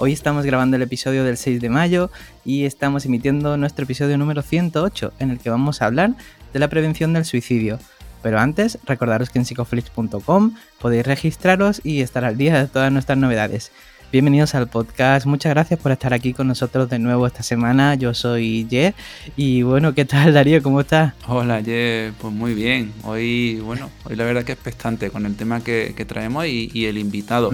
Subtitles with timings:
[0.00, 2.12] Hoy estamos grabando el episodio del 6 de mayo
[2.44, 6.14] y estamos emitiendo nuestro episodio número 108, en el que vamos a hablar
[6.52, 7.80] de la prevención del suicidio.
[8.22, 13.18] Pero antes, recordaros que en psicoflix.com podéis registraros y estar al día de todas nuestras
[13.18, 13.72] novedades.
[14.10, 17.94] Bienvenidos al podcast, muchas gracias por estar aquí con nosotros de nuevo esta semana.
[17.94, 18.94] Yo soy Ye
[19.36, 20.62] y bueno, ¿qué tal Darío?
[20.62, 21.12] ¿Cómo estás?
[21.26, 22.94] Hola Ye, pues muy bien.
[23.04, 26.96] Hoy, bueno, hoy la verdad que es expectante con el tema que, traemos y, el
[26.96, 27.50] invitado.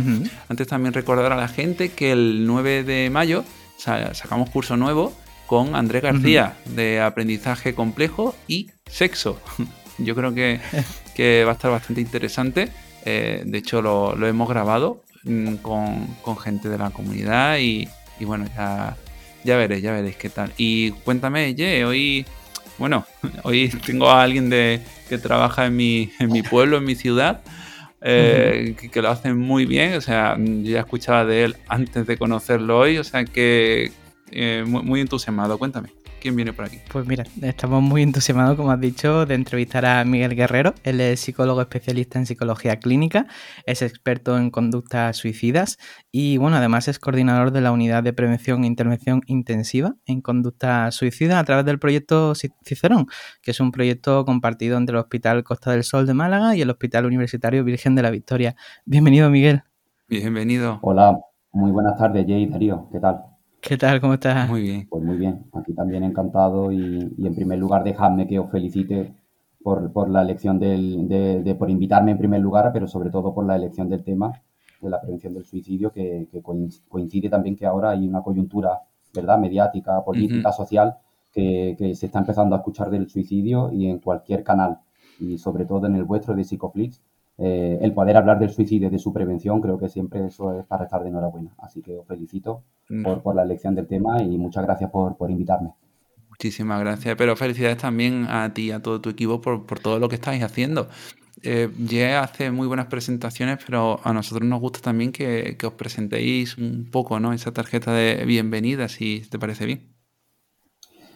[0.49, 3.45] Antes también recordar a la gente que el 9 de mayo
[3.77, 5.13] sacamos curso nuevo
[5.49, 9.41] con Andrés García de aprendizaje complejo y sexo.
[9.99, 10.61] Yo creo que,
[11.45, 12.69] va a estar bastante interesante.
[13.05, 17.89] Eh, de hecho, lo, lo hemos grabado Mm, con, gente de la comunidad y,
[18.21, 18.95] bueno, ya,
[19.43, 20.53] ya veréis, ya veréis qué tal.
[20.59, 22.27] Y cuéntame, Ye, hoy,
[22.79, 23.07] bueno,
[23.43, 27.41] hoy tengo a alguien de, que trabaja en mi, en mi pueblo, en mi ciudad,
[28.03, 32.19] eh, que, lo hace muy bien, o sea, yo ya escuchaba de él antes de
[32.19, 33.93] conocerlo hoy, o sea que
[34.31, 35.89] eh, muy entusiasmado, cuéntame.
[36.25, 36.79] ¿Quién viene por aquí?
[36.91, 40.73] Pues mira, estamos muy entusiasmados, como has dicho, de entrevistar a Miguel Guerrero.
[40.83, 43.27] Él es psicólogo especialista en psicología clínica,
[43.67, 45.77] es experto en conductas suicidas
[46.11, 50.91] y, bueno, además es coordinador de la unidad de prevención e intervención intensiva en conducta
[50.93, 53.05] suicida a través del proyecto Cicerón,
[53.43, 56.71] que es un proyecto compartido entre el Hospital Costa del Sol de Málaga y el
[56.71, 58.57] Hospital Universitario Virgen de la Victoria.
[58.87, 59.65] Bienvenido, Miguel.
[60.09, 60.79] Bienvenido.
[60.81, 61.19] Hola,
[61.53, 62.89] muy buenas tardes, Jay Darío.
[62.91, 63.34] ¿Qué tal?
[63.67, 63.99] ¿Qué tal?
[63.99, 64.47] ¿Cómo estás?
[64.47, 64.87] Muy bien.
[64.91, 69.15] Pues muy bien, aquí también encantado y, en primer lugar dejadme que os felicite
[69.63, 73.57] por, la elección del, de, por invitarme en primer lugar, pero sobre todo por la
[73.57, 74.33] elección del tema
[74.83, 76.29] de la prevención del suicidio, que,
[76.89, 78.83] coincide también que ahora hay una coyuntura,
[79.15, 80.99] ¿verdad?, mediática, política, social,
[81.33, 84.81] que, se está empezando a escuchar del suicidio y en cualquier canal,
[85.19, 87.01] y sobre todo en el vuestro de Psicoflix,
[87.37, 90.65] eh, el poder hablar del suicidio y de su prevención, creo que siempre eso es
[90.67, 91.51] para estar de enhorabuena.
[91.59, 93.03] Así que os felicito mm.
[93.23, 95.73] por, la elección del tema y muchas gracias por, invitarme.
[96.29, 100.09] Muchísimas gracias, pero felicidades también a ti y a todo tu equipo por, todo lo
[100.09, 100.89] que estáis haciendo.
[101.43, 106.57] Eh, ya hace muy buenas presentaciones, pero a nosotros nos gusta también que, os presentéis
[106.57, 107.33] un poco, ¿no?
[107.33, 109.95] Esa tarjeta de bienvenida, si te parece bien.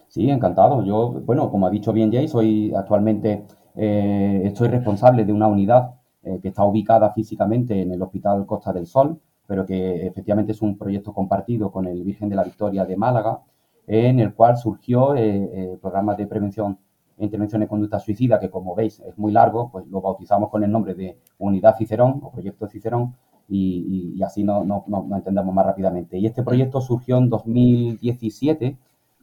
[0.09, 0.85] Sí, encantado.
[0.85, 3.45] Yo, bueno, como ha dicho bien Jay, soy actualmente,
[3.77, 5.98] eh, estoy responsable de una unidad
[6.29, 10.61] eh, que está ubicada físicamente en el Hospital Costa del Sol, pero que efectivamente es
[10.61, 13.41] un proyecto compartido con el Virgen de la Victoria de Málaga,
[13.87, 16.79] en el cual surgió el eh, eh, programa de prevención
[17.17, 20.63] e intervención de conducta suicida, que como veis es muy largo, pues lo bautizamos con
[20.65, 23.15] el nombre de Unidad Cicerón o Proyecto Cicerón,
[23.49, 26.19] y, así nos no, no, entendemos más rápidamente.
[26.19, 28.77] Y este proyecto surgió en 2017,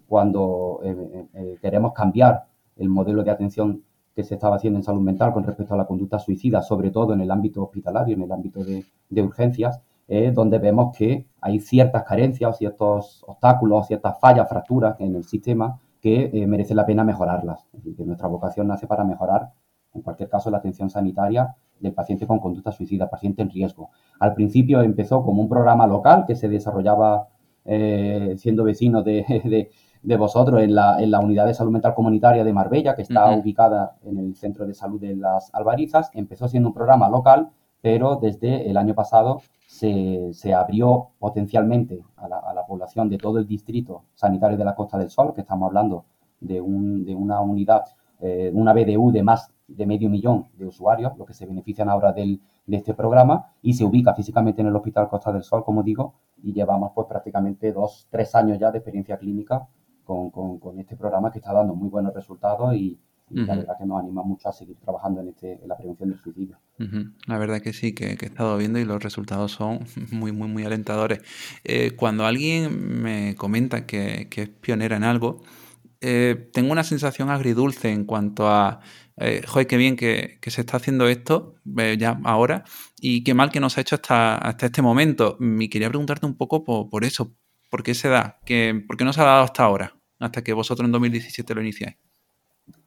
[0.08, 0.82] cuando
[1.62, 3.84] queremos cambiar el modelo de atención
[4.16, 7.14] que se estaba haciendo en salud mental con respecto a la conducta suicida, sobre todo
[7.14, 8.86] en el ámbito hospitalario, en el ámbito de,
[9.22, 15.26] urgencias, eh, donde vemos que hay ciertas carencias ciertos obstáculos, ciertas fallas, fracturas en el
[15.26, 17.68] sistema que eh, merece la pena mejorarlas.
[17.98, 19.52] que nuestra vocación nace para mejorar,
[19.94, 23.90] en cualquier caso, la atención sanitaria del paciente con conducta suicida, paciente en riesgo.
[24.20, 27.28] Al principio empezó como un programa local que se desarrollaba
[27.66, 29.72] eh, siendo vecino de, de
[30.18, 33.98] vosotros en la, en la, unidad de salud mental comunitaria de Marbella, que está ubicada
[34.04, 36.12] en el centro de salud de las Albarizas.
[36.14, 37.50] Empezó siendo un programa local,
[37.82, 43.18] pero desde el año pasado se, se abrió potencialmente a la, a la, población de
[43.18, 46.06] todo el distrito sanitario de la Costa del Sol, que estamos hablando
[46.40, 47.86] de, un, de una unidad,
[48.20, 52.12] eh, una BDU de más de medio millón de usuarios, los que se benefician ahora
[52.12, 55.82] del, de este programa, y se ubica físicamente en el Hospital Costa del Sol, como
[55.82, 56.14] digo,
[56.44, 59.68] y llevamos pues prácticamente dos, tres años ya de experiencia clínica
[60.06, 64.22] con, este programa que está dando muy buenos resultados y, la verdad que nos anima
[64.22, 66.60] mucho a seguir trabajando en, este, en la prevención del suicidio.
[67.26, 69.80] La verdad que sí, que, he estado viendo y los resultados son
[70.12, 71.22] muy, muy, muy alentadores.
[71.64, 75.42] Eh, cuando alguien me comenta que, es pionera en algo,
[76.02, 78.82] eh, tengo una sensación agridulce en cuanto a,
[79.18, 82.64] eh, joder, qué bien que, se está haciendo esto eh, ya ahora
[83.00, 85.40] y qué mal que nos ha hecho hasta, hasta este momento.
[85.40, 87.36] Y quería preguntarte un poco por, por eso,
[87.76, 88.40] ¿Por qué se da?
[88.88, 89.98] ¿Por qué no se ha dado hasta ahora?
[90.26, 91.96] Hasta que vosotros en 2017 lo iniciáis.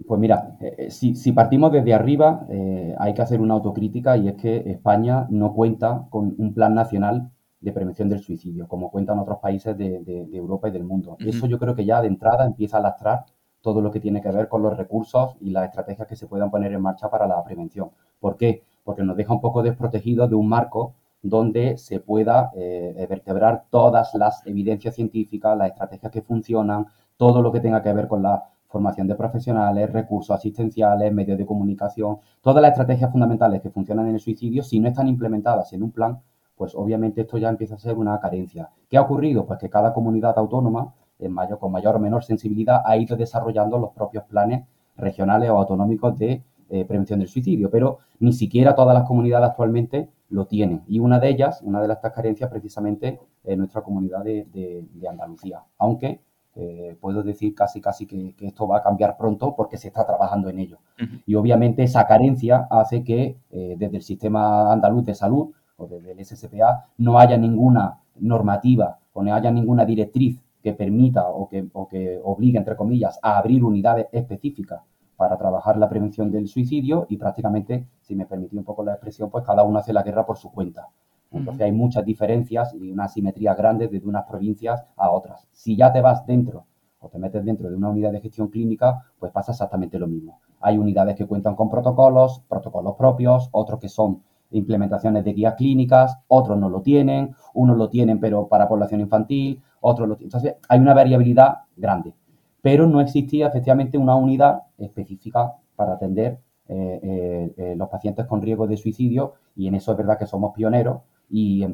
[0.07, 4.29] Pues mira, eh, eh, si, partimos desde arriba, eh, hay que hacer una autocrítica y
[4.29, 7.31] es que España no cuenta con un plan nacional
[7.61, 11.17] de prevención del suicidio, como cuentan otros países de, Europa y del mundo.
[11.21, 13.25] Eso yo creo que ya de entrada empieza a lastrar
[13.61, 16.51] todo lo que tiene que ver con los recursos y las estrategias que se puedan
[16.51, 17.91] poner en marcha para la prevención.
[18.19, 18.63] ¿Por qué?
[18.85, 24.15] Porque nos deja un poco desprotegidos de un marco donde se pueda eh, vertebrar todas
[24.15, 26.87] las evidencias científicas, las estrategias que funcionan,
[27.19, 31.45] todo lo que tenga que ver con la formación de profesionales, recursos asistenciales, medios de
[31.45, 35.83] comunicación, todas las estrategias fundamentales que funcionan en el suicidio, si no están implementadas en
[35.83, 36.21] un plan,
[36.57, 38.71] pues obviamente esto ya empieza a ser una carencia.
[38.89, 39.47] ¿Qué ha ocurrido?
[39.47, 43.79] Pues que cada comunidad autónoma, en mayor, con mayor o menor sensibilidad, ha ido desarrollando
[43.79, 44.67] los propios planes
[44.97, 50.11] regionales o autonómicos de eh, prevención del suicidio, pero ni siquiera todas las comunidades actualmente
[50.31, 50.83] lo tienen.
[50.87, 55.63] Y una de ellas, una de estas carencias, precisamente, es nuestra comunidad de, Andalucía.
[55.79, 56.21] Aunque
[56.55, 60.49] eh, puedo decir casi casi que, esto va a cambiar pronto porque se está trabajando
[60.49, 60.79] en ello.
[61.27, 66.13] Y obviamente esa carencia hace que eh, desde el sistema andaluz de salud o desde
[66.13, 71.69] el SSPA no haya ninguna normativa o no haya ninguna directriz que permita o que,
[71.73, 74.83] o que obligue, entre comillas, a abrir unidades específicas
[75.17, 79.31] para trabajar la prevención del suicidio y prácticamente, si me permití un poco la expresión,
[79.31, 80.89] pues cada uno hace la guerra por su cuenta.
[81.31, 85.47] Entonces hay muchas diferencias y una asimetría grande desde unas provincias a otras.
[85.53, 86.65] Si ya te vas dentro
[87.01, 90.41] o te metes dentro de una unidad de gestión clínica, pues pasa exactamente lo mismo.
[90.61, 96.19] Hay unidades que cuentan con protocolos, protocolos propios, otros que son implementaciones de guías clínicas,
[96.27, 100.29] otros no lo tienen, unos lo tienen pero para población infantil, otros lo tienen.
[100.29, 102.15] Entonces hay una variabilidad grande,
[102.63, 108.43] pero no existía efectivamente una unidad específica para atender eh, eh, eh, los pacientes con
[108.43, 111.67] riesgo de suicidio y en eso es verdad que somos pioneros y,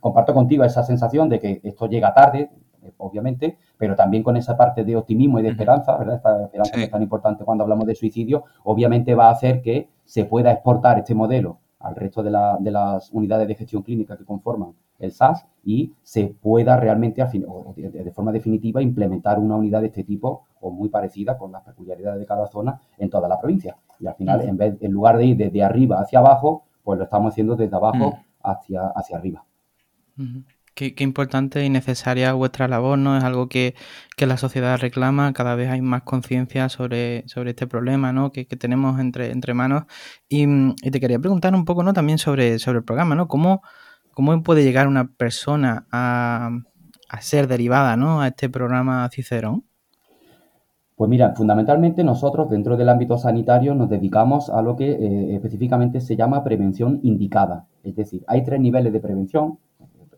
[0.00, 2.50] comparto contigo esa sensación de que esto llega tarde,
[2.96, 6.16] obviamente, pero también con esa parte de optimismo y de esperanza, ¿verdad?
[6.16, 9.88] Esta esperanza que es tan importante cuando hablamos de suicidio, obviamente va a hacer que
[10.04, 14.74] se pueda exportar este modelo al resto de, las unidades de gestión clínica que conforman
[14.98, 20.44] el SAS y se pueda realmente, de forma definitiva, implementar una unidad de este tipo
[20.60, 23.76] o muy parecida con las peculiaridades de cada zona en toda la provincia.
[23.98, 27.04] Y al final, en, vez, en lugar de ir desde arriba hacia abajo, pues lo
[27.04, 29.44] estamos haciendo desde abajo hacia, hacia arriba.
[30.74, 33.16] Qué, importante y necesaria vuestra labor, ¿no?
[33.18, 33.74] Es algo que,
[34.16, 38.32] la sociedad reclama, cada vez hay más conciencia sobre, sobre este problema, ¿no?
[38.32, 39.84] Que, tenemos entre, entre manos.
[40.28, 40.46] Y,
[40.90, 41.92] te quería preguntar un poco, ¿no?
[41.92, 43.28] También sobre, sobre el programa, ¿no?
[43.28, 43.62] ¿Cómo,
[44.14, 46.50] ¿Cómo puede llegar una persona a,
[47.20, 48.22] ser derivada, ¿no?
[48.22, 49.64] A este programa Cicerón?
[51.00, 55.98] Pues mira, fundamentalmente nosotros dentro del ámbito sanitario nos dedicamos a lo que eh, específicamente
[55.98, 57.66] se llama prevención indicada.
[57.82, 59.58] Es decir, hay tres niveles de prevención.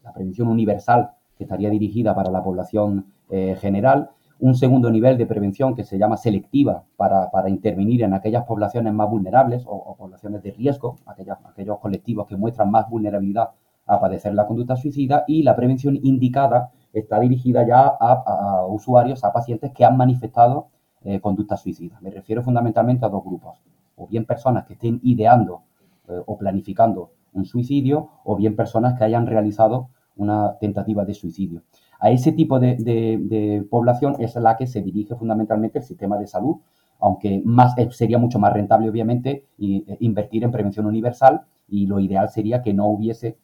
[0.03, 4.11] La prevención universal, que estaría dirigida para la población eh, general.
[4.41, 9.09] Un segundo nivel de prevención que se llama selectiva para, intervenir en aquellas poblaciones más
[9.09, 13.51] vulnerables o, poblaciones de riesgo, aquellos colectivos que muestran más vulnerabilidad
[13.87, 15.23] a padecer la conducta suicida.
[15.29, 20.69] Y la prevención indicada está dirigida ya a, usuarios, a pacientes que han manifestado
[21.05, 21.99] eh, conducta suicida.
[22.01, 23.59] Me refiero fundamentalmente a dos grupos,
[23.97, 25.63] o bien personas que estén ideando
[26.09, 31.63] eh, o planificando un suicidio, o bien personas que hayan realizado una tentativa de suicidio.
[31.99, 36.57] A ese tipo de, población es la que se dirige fundamentalmente el sistema de salud,
[37.01, 42.29] aunque más, eh, sería mucho más rentable, obviamente, invertir en prevención universal y lo ideal
[42.29, 43.39] sería que no hubiese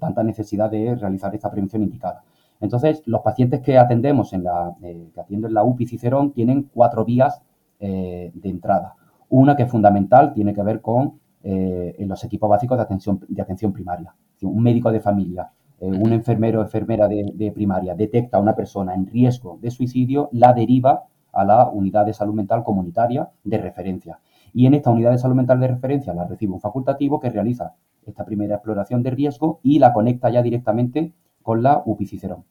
[0.00, 2.24] tanta necesidad de realizar esta prevención indicada.
[2.62, 7.04] Entonces, los pacientes que atendemos en la, eh, que atienden la UPI Cicerón tienen cuatro
[7.04, 7.42] vías
[7.80, 8.94] eh, de entrada.
[9.28, 13.42] Una que es fundamental tiene que ver con eh, los equipos básicos de atención, de
[13.42, 14.14] atención primaria.
[14.42, 15.50] Un médico de familia,
[15.80, 20.28] un enfermero o enfermera de, de, primaria detecta a una persona en riesgo de suicidio,
[20.32, 24.18] la deriva a la unidad de salud mental comunitaria de referencia.
[24.52, 27.74] Y en esta unidad de salud mental de referencia la recibe un facultativo que realiza
[28.04, 31.12] esta primera exploración de riesgo y la conecta ya directamente
[31.42, 32.44] con la UPI Cicerón.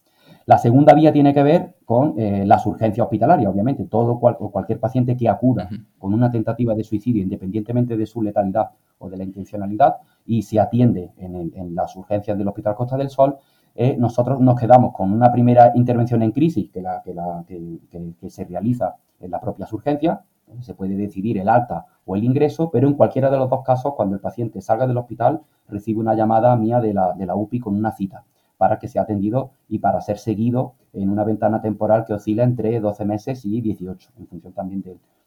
[0.46, 3.86] La segunda vía tiene que ver con eh, las urgencias hospitalarias, obviamente.
[3.86, 5.70] Todo o cualquier paciente que acuda
[6.00, 10.60] con una tentativa de suicidio, independientemente de su letalidad o de la intencionalidad, y se
[10.60, 13.38] atiende en, las urgencias del Hospital Costa del Sol,
[13.76, 18.96] eh, nosotros nos quedamos con una primera intervención en crisis que, la, que, se realiza
[19.20, 20.20] en las propias urgencias.
[20.60, 23.94] Se puede decidir el alta o el ingreso, pero en cualquiera de los dos casos,
[23.96, 27.60] cuando el paciente salga del hospital, recibe una llamada mía de la, de la UPI
[27.62, 28.26] con una cita
[28.62, 32.80] para que sea atendido y para ser seguido en una ventana temporal que oscila entre
[32.80, 34.84] 12 meses y 18, en función también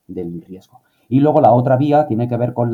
[0.06, 0.82] del riesgo.
[1.08, 2.72] Y luego la otra vía tiene que ver con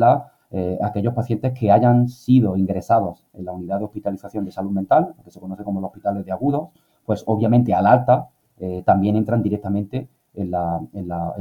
[0.51, 5.15] eh, aquellos pacientes que hayan sido ingresados en la unidad de hospitalización de salud mental,
[5.23, 6.69] que se conoce como los hospitales de agudos,
[7.07, 11.33] pues obviamente al alta eh, también entran directamente en la, en la,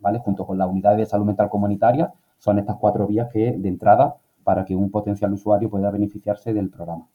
[0.00, 0.20] ¿vale?
[0.20, 4.14] Junto con la unidad de salud mental comunitaria, son estas cuatro vías que de entrada
[4.44, 7.08] para que un potencial usuario pueda beneficiarse del programa.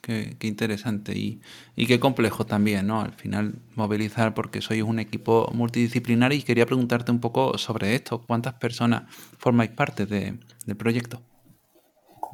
[0.00, 1.40] Qué, interesante y,
[1.76, 3.00] y, qué complejo también, ¿no?
[3.00, 8.20] Al final movilizar porque sois un equipo multidisciplinar y quería preguntarte un poco sobre esto.
[8.26, 9.04] ¿Cuántas personas
[9.38, 11.20] formáis parte de, del proyecto?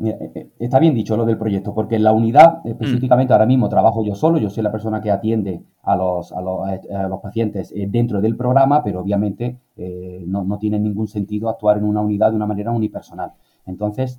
[0.02, 3.68] Eh, eh, está bien dicho lo del proyecto, porque en la unidad, específicamente ahora mismo
[3.68, 7.20] trabajo yo solo, yo soy la persona que atiende a los, a los, a los
[7.20, 9.58] pacientes eh, dentro del programa, pero obviamente
[10.26, 13.32] no, no, tiene ningún sentido actuar en una unidad de una manera unipersonal.
[13.66, 14.18] Entonces,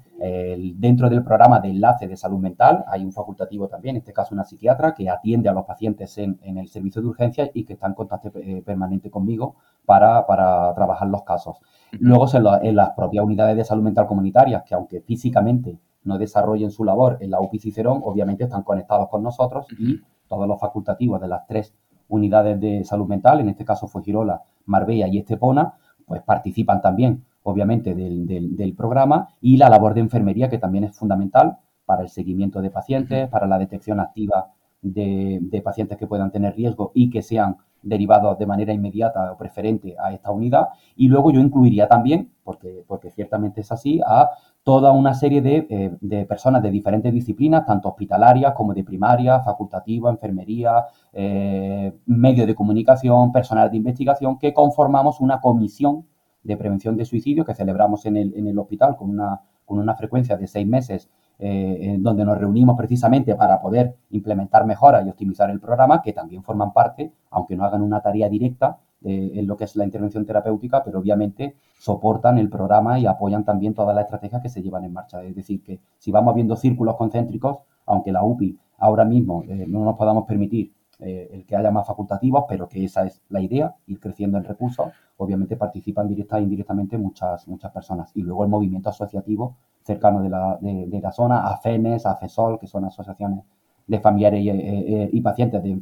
[0.75, 4.33] dentro del programa de enlace de salud mental hay un facultativo también, en este caso
[4.33, 7.74] una psiquiatra, que atiende a los pacientes en, en el servicio de urgencias y que
[7.74, 8.31] está en contacto
[8.63, 9.55] permanente conmigo
[9.86, 11.57] para, para trabajar los casos.
[12.00, 12.25] Luego
[12.62, 17.17] en, las propias unidades de salud mental comunitarias, que aunque físicamente no desarrollen su labor
[17.19, 21.45] en la UPI Cicerón, obviamente están conectados con nosotros y todos los facultativos de las
[21.45, 21.74] tres
[22.07, 25.74] unidades de salud mental, en este caso fue Girola, Marbella y Estepona,
[26.05, 31.57] pues participan también, obviamente, del, programa y la labor de enfermería, que también es fundamental
[31.86, 36.55] para el seguimiento de pacientes, para la detección activa de, de pacientes que puedan tener
[36.55, 40.69] riesgo y que sean derivados de manera inmediata o preferente a esta unidad.
[40.95, 44.29] Y luego yo incluiría también, porque, porque ciertamente es así, a
[44.63, 49.39] toda una serie de, eh, de personas de diferentes disciplinas, tanto hospitalarias como de primaria,
[49.39, 56.05] facultativa, enfermería, eh, medios de comunicación, personal de investigación, que conformamos una comisión
[56.43, 59.95] de prevención de suicidio que celebramos en el, en el hospital con una, con una
[59.95, 65.10] frecuencia de seis meses eh, en donde nos reunimos precisamente para poder implementar mejoras y
[65.10, 69.57] optimizar el programa, que también forman parte, aunque no hagan una tarea directa en lo
[69.57, 74.05] que es la intervención terapéutica, pero obviamente soportan el programa y apoyan también todas las
[74.05, 75.24] estrategias que se llevan en marcha.
[75.24, 77.57] Es decir, que si vamos viendo círculos concéntricos,
[77.88, 80.71] aunque la UPI ahora mismo eh, no nos podamos permitir
[81.01, 84.91] el que haya más facultativos, pero que esa es la idea, ir creciendo en recursos,
[85.17, 88.12] obviamente participan directa e indirectamente muchas, muchas personas.
[88.15, 92.86] Y luego el movimiento asociativo cercano de la, de, la zona, AFENES, AFESOL, que son
[92.86, 93.43] asociaciones
[93.88, 95.81] de familiares y, eh, eh, pacientes de,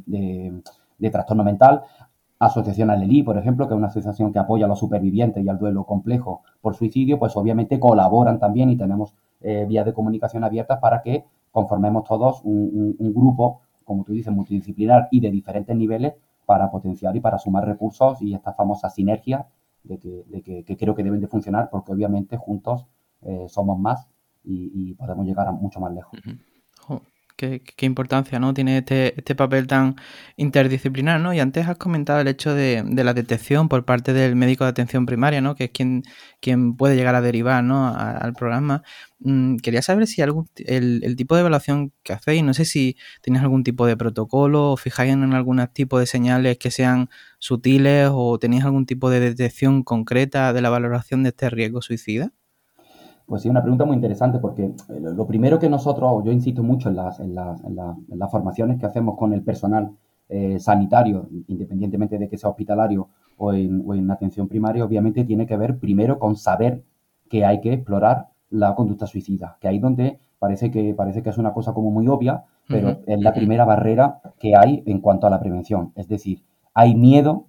[0.98, 1.82] de, trastorno mental,
[2.38, 5.58] Asociación Alelí, por ejemplo, que es una asociación que apoya a los supervivientes y al
[5.58, 10.78] duelo complejo por suicidio, pues obviamente colaboran también y tenemos eh, vías de comunicación abiertas
[10.78, 16.14] para que conformemos todos un, grupo, como tú dices, multidisciplinar y de diferentes niveles
[16.46, 19.48] para potenciar y para sumar recursos y esta famosa sinergia
[19.82, 22.86] de que, de que creo que deben de funcionar porque obviamente juntos
[23.22, 24.06] eh, somos más
[24.44, 26.20] y, podemos llegar a mucho más lejos.
[27.40, 28.52] Qué, importancia ¿no?
[28.54, 29.96] tiene este, este, papel tan
[30.36, 31.32] interdisciplinar, ¿no?
[31.32, 35.06] Y antes has comentado el hecho de, la detección por parte del médico de atención
[35.06, 35.54] primaria, ¿no?
[35.54, 36.02] Que es quien,
[36.40, 37.88] quien puede llegar a derivar, ¿no?
[37.96, 38.82] al programa.
[39.20, 43.42] Mm, quería saber si algún, el, tipo de evaluación que hacéis, no sé si tenéis
[43.42, 48.38] algún tipo de protocolo o fijáis en algún tipo de señales que sean sutiles o
[48.38, 52.32] tenéis algún tipo de detección concreta de la valoración de este riesgo suicida.
[53.30, 56.88] Pues sí, una pregunta muy interesante porque eh, lo primero que nosotros, yo insisto mucho
[56.88, 59.92] en las, en las, formaciones que hacemos con el personal
[60.28, 65.46] eh, sanitario, independientemente de que sea hospitalario o en, o en atención primaria, obviamente tiene
[65.46, 66.82] que ver primero con saber
[67.28, 71.38] que hay que explorar la conducta suicida, que ahí donde parece que, parece que es
[71.38, 75.30] una cosa como muy obvia, pero es la primera barrera que hay en cuanto a
[75.30, 75.92] la prevención.
[75.94, 76.42] Es decir,
[76.74, 77.46] hay miedo,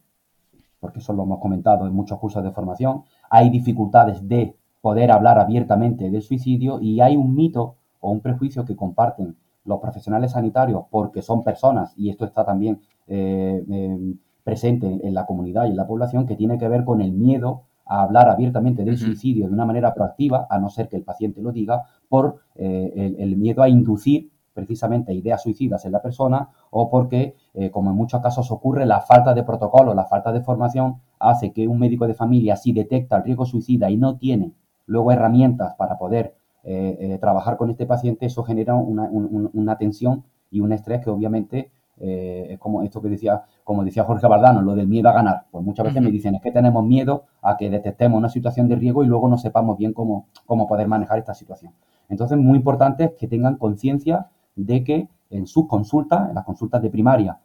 [0.80, 5.40] porque eso lo hemos comentado en muchos cursos de formación, hay dificultades de poder hablar
[5.40, 10.84] abiertamente del suicidio y hay un mito o un prejuicio que comparten los profesionales sanitarios
[10.90, 15.78] porque son personas, y esto está también eh, em, presente en la comunidad y en
[15.78, 19.54] la población, que tiene que ver con el miedo a hablar abiertamente del suicidio de
[19.54, 23.62] una manera proactiva, a no ser que el paciente lo diga, por eh, el, miedo
[23.62, 28.50] a inducir precisamente ideas suicidas en la persona o porque, eh, como en muchos casos
[28.52, 32.56] ocurre, la falta de protocolo, la falta de formación hace que un médico de familia,
[32.56, 34.54] si detecta el riesgo suicida y no tiene
[34.86, 40.60] luego herramientas para poder eh, eh, trabajar con este paciente, eso genera una, tensión y
[40.60, 44.76] un estrés que obviamente eh, es como esto que decía, como decía Jorge Bardano, lo
[44.76, 45.46] del miedo a ganar.
[45.50, 48.76] Pues muchas veces me dicen, es que tenemos miedo a que detectemos una situación de
[48.76, 51.74] riesgo y luego no sepamos bien cómo, cómo poder manejar esta situación.
[52.10, 56.82] Entonces, muy importante es que tengan conciencia de que en sus consultas, en las consultas
[56.82, 57.40] de primaria,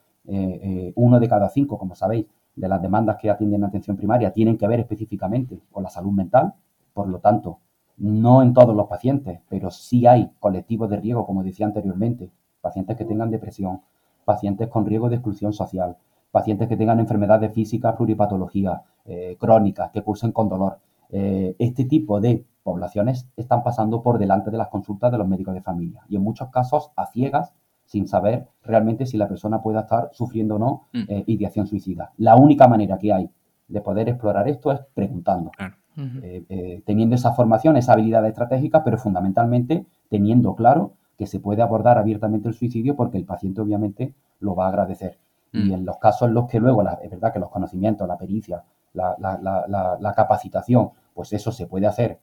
[0.96, 2.26] uno de cada cinco, como sabéis,
[2.56, 6.10] de las demandas que atienden en atención primaria tienen que ver específicamente con la salud
[6.10, 6.54] mental,
[6.96, 7.58] por lo tanto,
[7.98, 12.30] no en todos los pacientes, pero sí hay colectivos de riesgo, como decía anteriormente,
[12.62, 13.82] pacientes que tengan depresión,
[14.24, 15.98] pacientes con riesgo de exclusión social,
[16.30, 20.78] pacientes que tengan enfermedades físicas, pluripatologías, eh, crónicas, que cursen con dolor.
[21.10, 25.52] Eh, este tipo de poblaciones están pasando por delante de las consultas de los médicos
[25.52, 27.52] de familia y en muchos casos a ciegas
[27.84, 31.02] sin saber realmente si la persona pueda estar sufriendo o no mm.
[31.08, 32.12] eh, ideación suicida.
[32.16, 33.30] La única manera que hay
[33.68, 35.52] de poder explorar esto es preguntando.
[35.98, 41.62] Eh, eh, teniendo esa formación, esa habilidad estratégica, pero fundamentalmente teniendo claro que se puede
[41.62, 45.16] abordar abiertamente el suicidio porque el paciente obviamente lo va a agradecer.
[45.52, 45.72] Y mm.
[45.72, 48.62] en los casos en los que luego, es verdad que los conocimientos, la pericia,
[48.92, 52.18] la, capacitación, pues eso se puede hacer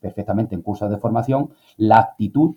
[0.00, 2.54] perfectamente en cursos de formación, la actitud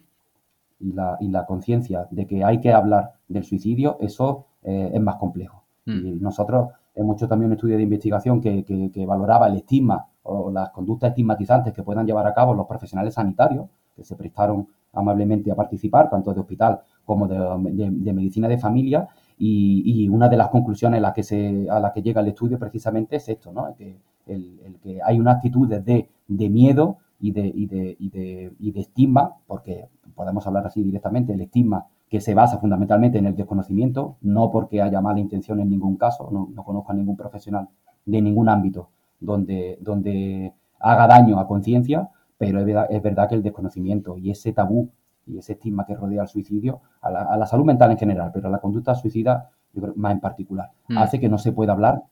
[0.80, 5.64] y la, conciencia de que hay que hablar del suicidio, eso eh, es más complejo.
[5.86, 6.06] Mm.
[6.06, 10.52] Y nosotros hemos hecho también un estudio de investigación que, que, valoraba el estigma o
[10.52, 15.52] las conductas estigmatizantes que puedan llevar a cabo los profesionales sanitarios que se prestaron amablemente
[15.52, 19.08] a participar, tanto de hospital como de, medicina de familia,
[19.38, 22.60] y, una de las conclusiones a las que, se, a la que llega el estudio
[22.60, 23.74] precisamente es esto, ¿no?
[23.76, 28.54] que, el, que hay una actitud de, de miedo y de, y, de, y, de,
[28.60, 33.28] y de estigma, porque podemos hablar así directamente, el estigma que se basa fundamentalmente en
[33.28, 37.70] el desconocimiento, no porque haya mala intención en ningún caso, no, conozco a ningún profesional
[38.06, 44.18] de ningún ámbito donde, donde haga daño a conciencia, pero es verdad, que el desconocimiento
[44.18, 44.90] y ese tabú
[45.26, 48.52] y ese estigma que rodea al suicidio, a la, salud mental en general, pero a
[48.52, 49.52] la conducta suicida
[49.96, 50.98] más en particular, mm.
[50.98, 52.04] hace que no se pueda hablar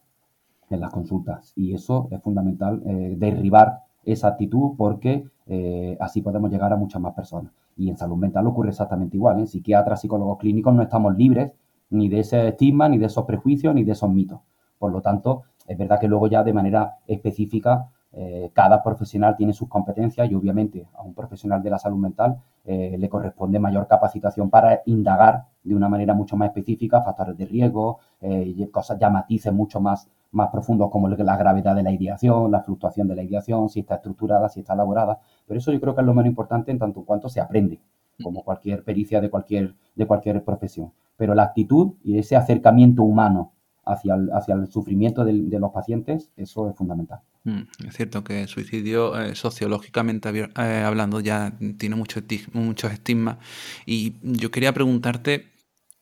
[0.69, 1.53] en las consultas.
[1.55, 7.01] Y eso es fundamental, eh, derribar esa actitud porque eh, así podemos llegar a muchas
[7.01, 7.51] más personas.
[7.75, 9.37] Y en salud mental ocurre exactamente igual.
[9.37, 9.47] En ¿eh?
[9.47, 11.53] psiquiatras, psicólogos clínicos no estamos libres
[11.89, 14.39] ni de ese estigma, ni de esos prejuicios, ni de esos mitos.
[14.77, 19.53] Por lo tanto, es verdad que luego ya de manera específica eh, cada profesional tiene
[19.53, 23.85] sus competencias y obviamente a un profesional de la salud mental eh, le corresponde mayor
[23.87, 29.09] capacitación para indagar de una manera mucho más específica factores de riesgo, eh, cosas ya
[29.09, 33.23] matices mucho más, más profundos como la gravedad de la ideación, la fluctuación de la
[33.23, 35.19] ideación, si está estructurada, si está elaborada.
[35.45, 37.81] Pero eso yo creo que es lo menos importante en tanto en cuanto se aprende,
[38.23, 40.93] como cualquier pericia de cualquier, de cualquier profesión.
[41.17, 43.51] Pero la actitud y ese acercamiento humano
[43.87, 47.19] hacia el, hacia el sufrimiento de, los pacientes, eso es fundamental.
[47.43, 52.21] Mm, es cierto que el suicidio, eh, sociológicamente eh, hablando, ya tiene mucho
[52.53, 53.37] muchos estigmas.
[53.85, 55.51] Y yo quería preguntarte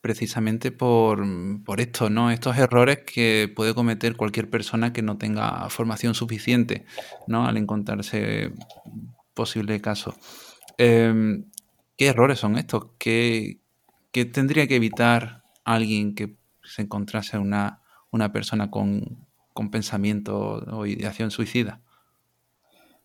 [0.02, 1.26] precisamente por,
[1.64, 2.30] por, esto, ¿no?
[2.30, 6.86] Estos errores que puede cometer cualquier persona que no tenga formación suficiente,
[7.26, 7.48] ¿no?
[7.48, 8.54] Al encontrarse
[9.34, 10.16] posible caso.
[10.78, 11.46] Em,
[11.98, 12.88] ¿Qué errores son estos?
[12.98, 13.62] ¿Qué,
[14.12, 17.82] ¿Qué, tendría que evitar alguien que se encontrase una,
[18.16, 21.82] una persona con, con pensamiento o ideación suicida?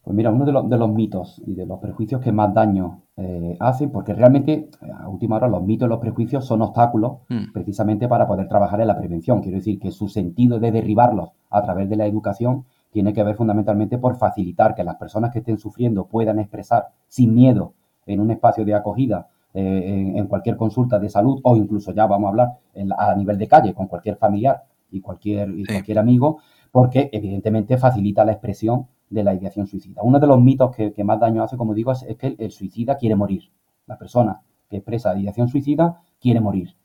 [0.03, 3.03] Pues mira, uno de los, de los, mitos y de los prejuicios que más daño
[3.18, 7.53] eh, hacen, porque realmente a última hora los mitos y los prejuicios son obstáculos mm.
[7.53, 9.42] precisamente para poder trabajar en la prevención.
[9.42, 13.37] Quiero decir que su sentido de derribarlos a través de la educación tiene que ver
[13.37, 17.75] fundamentalmente por facilitar que las personas que estén sufriendo puedan expresar sin miedo
[18.07, 22.29] en un espacio de acogida eh, en, cualquier consulta de salud o incluso ya vamos
[22.29, 22.49] a hablar
[22.96, 26.38] a nivel de calle con cualquier familiar y cualquier, cualquier amigo,
[26.70, 30.03] porque evidentemente facilita la expresión de la ideación suicida.
[30.03, 33.16] Uno de los mitos que, más daño hace, como digo, es, que el, suicida quiere
[33.16, 33.50] morir.
[33.87, 36.76] La persona que expresa ideación suicida quiere morir.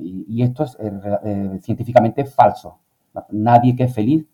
[0.00, 0.92] y, esto es eh,
[1.24, 2.78] eh, científicamente falso.
[3.30, 4.26] Nadie que es feliz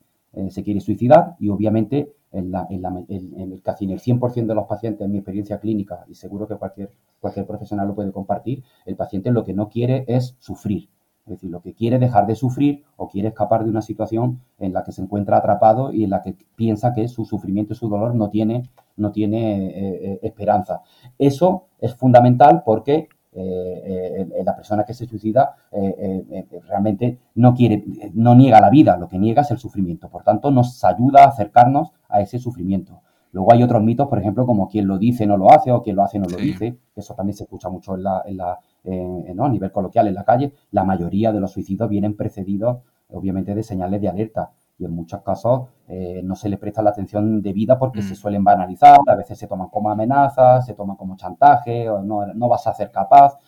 [0.50, 5.12] se quiere suicidar y obviamente en, el, casi en el 100% de los pacientes en
[5.12, 9.44] mi experiencia clínica, y seguro que cualquier, cualquier profesional lo puede compartir, el paciente lo
[9.44, 10.88] que no quiere es sufrir.
[11.28, 14.72] Es decir, lo que quiere dejar de sufrir o quiere escapar de una situación en
[14.72, 17.88] la que se encuentra atrapado y en la que piensa que su sufrimiento y su
[17.88, 18.62] dolor no tiene,
[18.96, 20.80] no tiene eh, eh, esperanza.
[21.18, 25.54] Eso es fundamental porque eh, la persona que se suicida
[26.66, 30.08] realmente no quiere, no niega la vida, lo que niega es el sufrimiento.
[30.08, 33.02] Por tanto, nos ayuda a acercarnos a ese sufrimiento.
[33.32, 35.96] Luego hay otros mitos, por ejemplo, como quien lo dice no lo hace o quien
[35.96, 36.78] lo hace no lo dice.
[36.96, 40.52] Eso también se escucha mucho en la, en la a nivel coloquial en la calle.
[40.70, 42.78] La mayoría de los suicidios vienen precedidos,
[43.10, 44.50] obviamente, de señales de alerta.
[44.78, 48.16] Y en muchos casos eh, no se le presta la atención debida porque se mm.
[48.16, 52.48] suelen banalizar, a veces se toman como amenazas, se toman como chantaje, o no, no
[52.48, 53.38] vas a ser capaz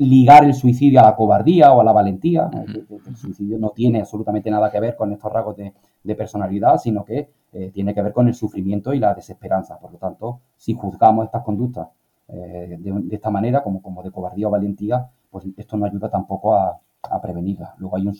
[0.00, 2.50] ligar el suicidio a la cobardía o a la valentía.
[2.52, 7.30] El, suicidio no tiene absolutamente nada que ver con estos rasgos de, personalidad, sino que
[7.52, 9.78] eh, tiene que ver con el sufrimiento y la desesperanza.
[9.78, 11.88] Por lo tanto, si juzgamos estas conductas
[12.32, 16.54] eh, de, esta manera, como, como de cobardía o valentía, pues esto no ayuda tampoco
[16.54, 17.74] a, a prevenirla.
[17.78, 18.16] Luego hay un,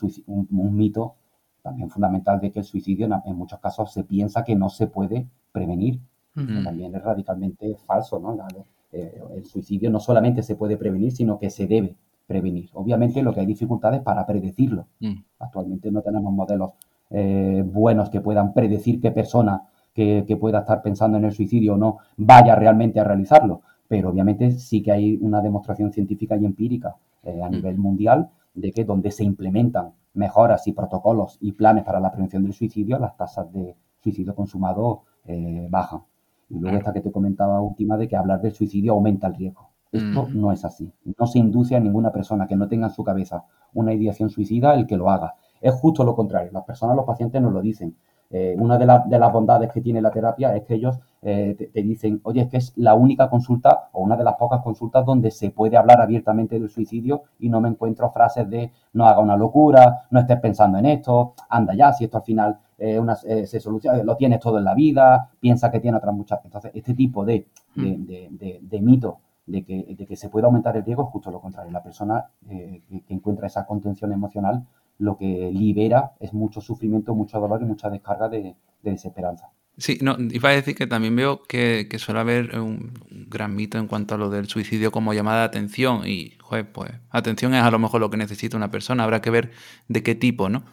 [0.51, 1.15] un, mito
[1.63, 5.27] también fundamental de que el suicidio en, muchos casos se piensa que no se puede
[5.53, 6.01] prevenir.
[6.35, 8.39] También es radicalmente falso, ¿no?
[8.93, 11.97] Eh, el suicidio no solamente se puede prevenir, sino que se debe
[12.27, 12.71] prevenir.
[12.75, 14.87] Obviamente lo que hay dificultades para predecirlo.
[15.01, 15.17] Mm.
[15.41, 16.71] Actualmente no tenemos modelos
[17.11, 21.77] eh, buenos que puedan predecir qué persona que, pueda estar pensando en el suicidio o
[21.77, 23.63] no vaya realmente a realizarlo.
[23.91, 27.51] Pero obviamente sí que hay una demostración científica y empírica eh, a mm.
[27.51, 32.45] nivel mundial de que donde se implementan mejoras y protocolos y planes para la prevención
[32.45, 35.03] del suicidio, las tasas de suicidio consumado
[35.69, 36.01] bajan.
[36.49, 39.71] Y luego esta que te comentaba última de que hablar del suicidio aumenta el riesgo.
[39.93, 40.93] Esto no es así.
[41.19, 44.75] No se induce a ninguna persona que no tenga en su cabeza una ideación suicida
[44.75, 45.35] el que lo haga.
[45.61, 46.51] Es justo lo contrario.
[46.53, 47.97] Las personas, los pacientes nos lo dicen.
[48.31, 52.21] Eh, una de, las bondades que tiene la terapia es que ellos eh, te, dicen,
[52.25, 55.51] oye, es que es la única consulta o una de las pocas consultas donde se
[55.51, 60.07] puede hablar abiertamente del suicidio y no me encuentro frases de no haga una locura,
[60.11, 63.01] no estés pensando en esto, anda ya, si esto al final eh,
[63.47, 66.41] se soluciona, lo tienes todo en la vida, piensa que tiene otras muchas.
[66.45, 71.05] Entonces, este tipo de, de, mito de que, de que, se puede aumentar el riesgo
[71.05, 71.71] es justo lo contrario.
[71.71, 74.65] La persona que encuentra esa contención emocional
[75.01, 79.51] lo que libera es mucho sufrimiento, mucho dolor y mucha descarga de, desesperanza.
[79.81, 83.87] Sí, no, iba a decir que también veo que, suele haber un, gran mito en
[83.87, 87.71] cuanto a lo del suicidio como llamada de atención y, joder, pues atención es a
[87.71, 89.53] lo mejor lo que necesita una persona, habrá que ver
[89.89, 90.65] de qué tipo, ¿no?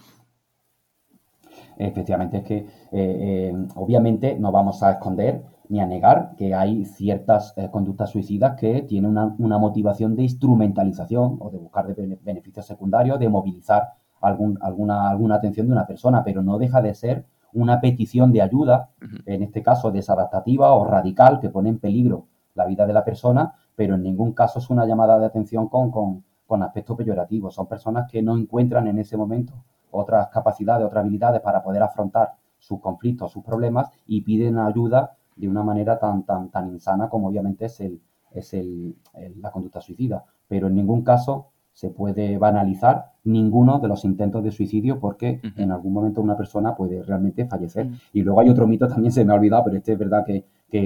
[1.77, 6.83] Efectivamente, es que eh, eh, obviamente no vamos a esconder ni a negar que hay
[6.83, 12.17] ciertas eh, conductas suicidas que tienen una, una, motivación de instrumentalización o de buscar de
[12.23, 17.25] beneficios secundarios, de movilizar alguna, alguna atención de una persona, pero no deja de ser
[17.53, 18.89] una petición de ayuda,
[19.25, 23.53] en este caso desadaptativa o radical, que pone en peligro la vida de la persona,
[23.75, 27.53] pero en ningún caso es una llamada de atención con, con, con aspectos peyorativos.
[27.53, 29.53] Son personas que no encuentran en ese momento
[29.91, 35.47] otras capacidades, otras habilidades para poder afrontar sus conflictos, sus problemas y piden ayuda de
[35.47, 38.95] una manera tan, tan, tan insana como obviamente es, el, es el,
[39.39, 40.25] la conducta suicida.
[40.47, 45.71] Pero en ningún caso se puede banalizar ninguno de los intentos de suicidio porque en
[45.71, 47.87] algún momento una persona puede realmente fallecer.
[48.13, 50.43] Y luego hay otro mito, también se me ha olvidado, pero este es verdad que,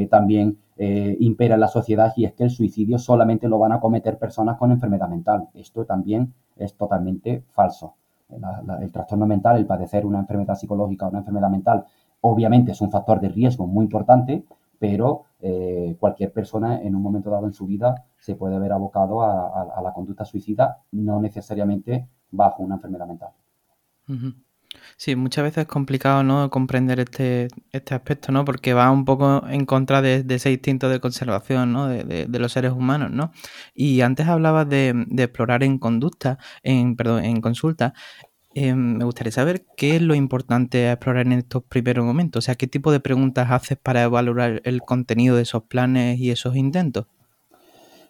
[0.09, 3.79] también eh, impera en la sociedad y es que el suicidio solamente lo van a
[3.79, 5.47] cometer personas con enfermedad mental.
[5.53, 7.95] Esto también es totalmente falso.
[8.81, 11.85] el trastorno mental, el padecer una enfermedad psicológica o una enfermedad mental,
[12.19, 14.43] obviamente es un factor de riesgo muy importante,
[14.81, 19.21] pero eh, cualquier persona en un momento dado en su vida se puede ver abocado
[19.21, 23.29] a, la conducta suicida, no necesariamente bajo una enfermedad mental.
[24.97, 26.49] Sí, muchas veces es complicado ¿no?
[26.49, 28.43] comprender este, este aspecto, ¿no?
[28.43, 31.87] Porque va un poco en contra de, ese instinto de conservación, ¿no?
[31.87, 33.31] De, los seres humanos, ¿no?
[33.75, 37.93] Y antes hablabas de, explorar en conducta, en, perdón, en consulta,
[38.53, 42.43] eh, me gustaría saber qué es lo importante a explorar en estos primeros momentos.
[42.43, 46.31] O sea, qué tipo de preguntas haces para evaluar el contenido de esos planes y
[46.31, 47.05] esos intentos.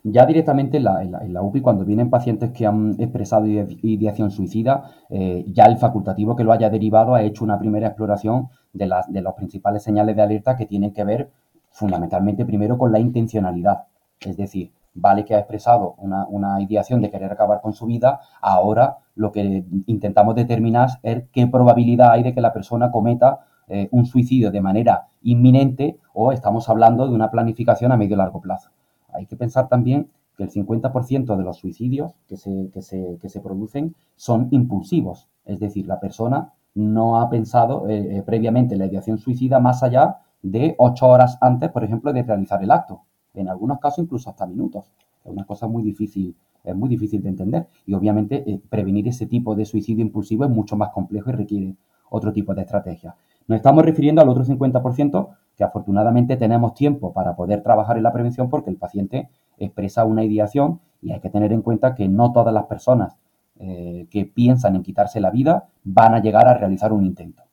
[0.04, 5.66] Ya directamente en la, UPI, cuando vienen pacientes que han expresado ideación suicida, eh, ya
[5.66, 9.36] el facultativo que lo haya derivado ha hecho una primera exploración de, las, de los
[9.36, 11.30] principales señales de alerta que tienen que ver
[11.70, 13.84] fundamentalmente primero con la intencionalidad.
[14.20, 18.20] Es decir, vale que ha expresado una, una ideación de querer acabar con su vida,
[18.42, 23.88] ahora lo que intentamos determinar es qué probabilidad hay de que la persona cometa eh,
[23.92, 28.42] un suicidio de manera inminente o estamos hablando de una planificación a medio y largo
[28.42, 28.70] plazo.
[29.14, 33.30] Hay que pensar también que el 50% de los suicidios que se, que, se, que
[33.30, 38.88] se, producen son impulsivos, es decir, la persona no ha pensado eh, eh, previamente la
[38.88, 43.04] ideación suicida más allá de ocho horas antes, por ejemplo, de realizar el acto.
[43.34, 44.92] En algunos casos incluso hasta minutos.
[45.24, 47.68] Es una cosa muy difícil es muy difícil de entender.
[47.86, 51.76] Y obviamente eh, prevenir ese tipo de suicidio impulsivo es mucho más complejo y requiere
[52.10, 53.16] otro tipo de estrategia.
[53.48, 58.14] Nos estamos refiriendo al otro 50% que afortunadamente tenemos tiempo para poder trabajar en la
[58.14, 62.32] prevención porque el paciente expresa una ideación y hay que tener en cuenta que no
[62.32, 63.18] todas las personas
[63.60, 67.44] eh, que piensan en quitarse la vida van a llegar a realizar un intento.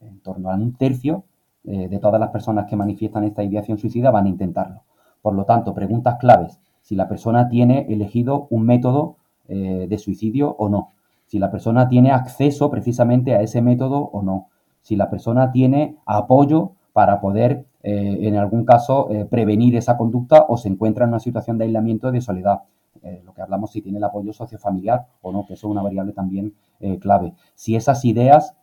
[0.00, 1.24] En torno a un tercio
[1.64, 4.82] eh, de todas las personas que manifiestan esta ideación suicida van a intentarlo.
[5.22, 6.58] Por lo tanto, preguntas claves
[6.90, 9.16] si la persona tiene elegido un método
[9.48, 10.90] eh, de suicidio o no,
[11.26, 14.48] si la persona tiene acceso precisamente a ese método o no,
[14.80, 20.46] si la persona tiene apoyo para poder, eh, en algún caso, eh, prevenir esa conducta
[20.48, 22.62] o se encuentra en una situación de aislamiento y de soledad.
[23.24, 26.12] lo que hablamos si tiene el apoyo sociofamiliar o no, que eso es una variable
[26.12, 26.54] también
[27.00, 27.32] clave.
[27.54, 28.56] Si esas ideas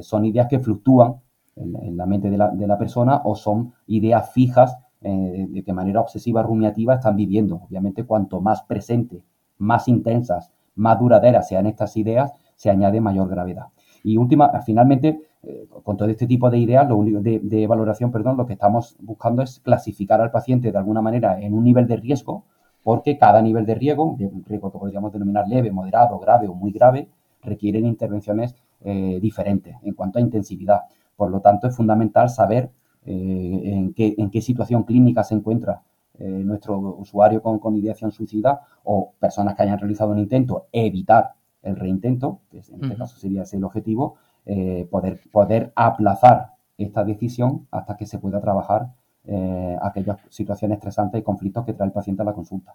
[0.00, 1.16] son ideas que fluctúan
[1.56, 6.00] en, la mente de la, de la persona o son ideas fijas eh, de manera
[6.00, 7.62] obsesiva, rumiativa están viviendo.
[7.68, 9.22] Obviamente, cuanto más presente,
[9.58, 13.66] más intensas, más duraderas sean estas ideas, se añade mayor gravedad.
[14.04, 18.36] Y última, finalmente, eh, con todo este tipo de ideas, lo de, de, valoración, perdón,
[18.36, 21.96] lo que estamos buscando es clasificar al paciente de alguna manera en un nivel de
[21.96, 22.44] riesgo,
[22.82, 26.72] porque cada nivel de riesgo, de riesgo que podríamos denominar leve, moderado, grave o muy
[26.72, 27.08] grave,
[27.42, 30.82] requieren intervenciones eh, diferentes en cuanto a intensividad.
[31.16, 32.70] Por lo tanto, es fundamental saber
[33.04, 35.82] en, qué, en qué situación clínica se encuentra
[36.18, 41.32] eh, nuestro usuario con, con, ideación suicida o personas que hayan realizado un intento, evitar
[41.62, 47.04] el reintento, que en este caso sería ese el objetivo, eh, poder, poder aplazar esta
[47.04, 48.92] decisión hasta que se pueda trabajar
[49.24, 52.74] eh, aquellas situaciones estresantes y conflictos que trae el paciente a la consulta.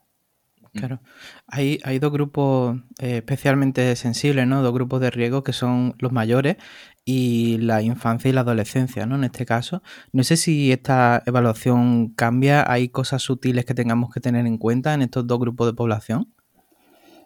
[0.74, 1.00] Claro.
[1.48, 4.62] Hay, hay dos grupos eh, especialmente sensibles, ¿no?
[4.62, 6.58] Dos grupos de riesgo que son los mayores
[7.08, 9.15] y la infancia y la adolescencia, ¿no?
[9.15, 9.82] En este caso.
[10.12, 12.70] No sé si esta evaluación cambia.
[12.70, 16.34] ¿Hay cosas sutiles que tengamos que tener en cuenta en estos dos grupos de población?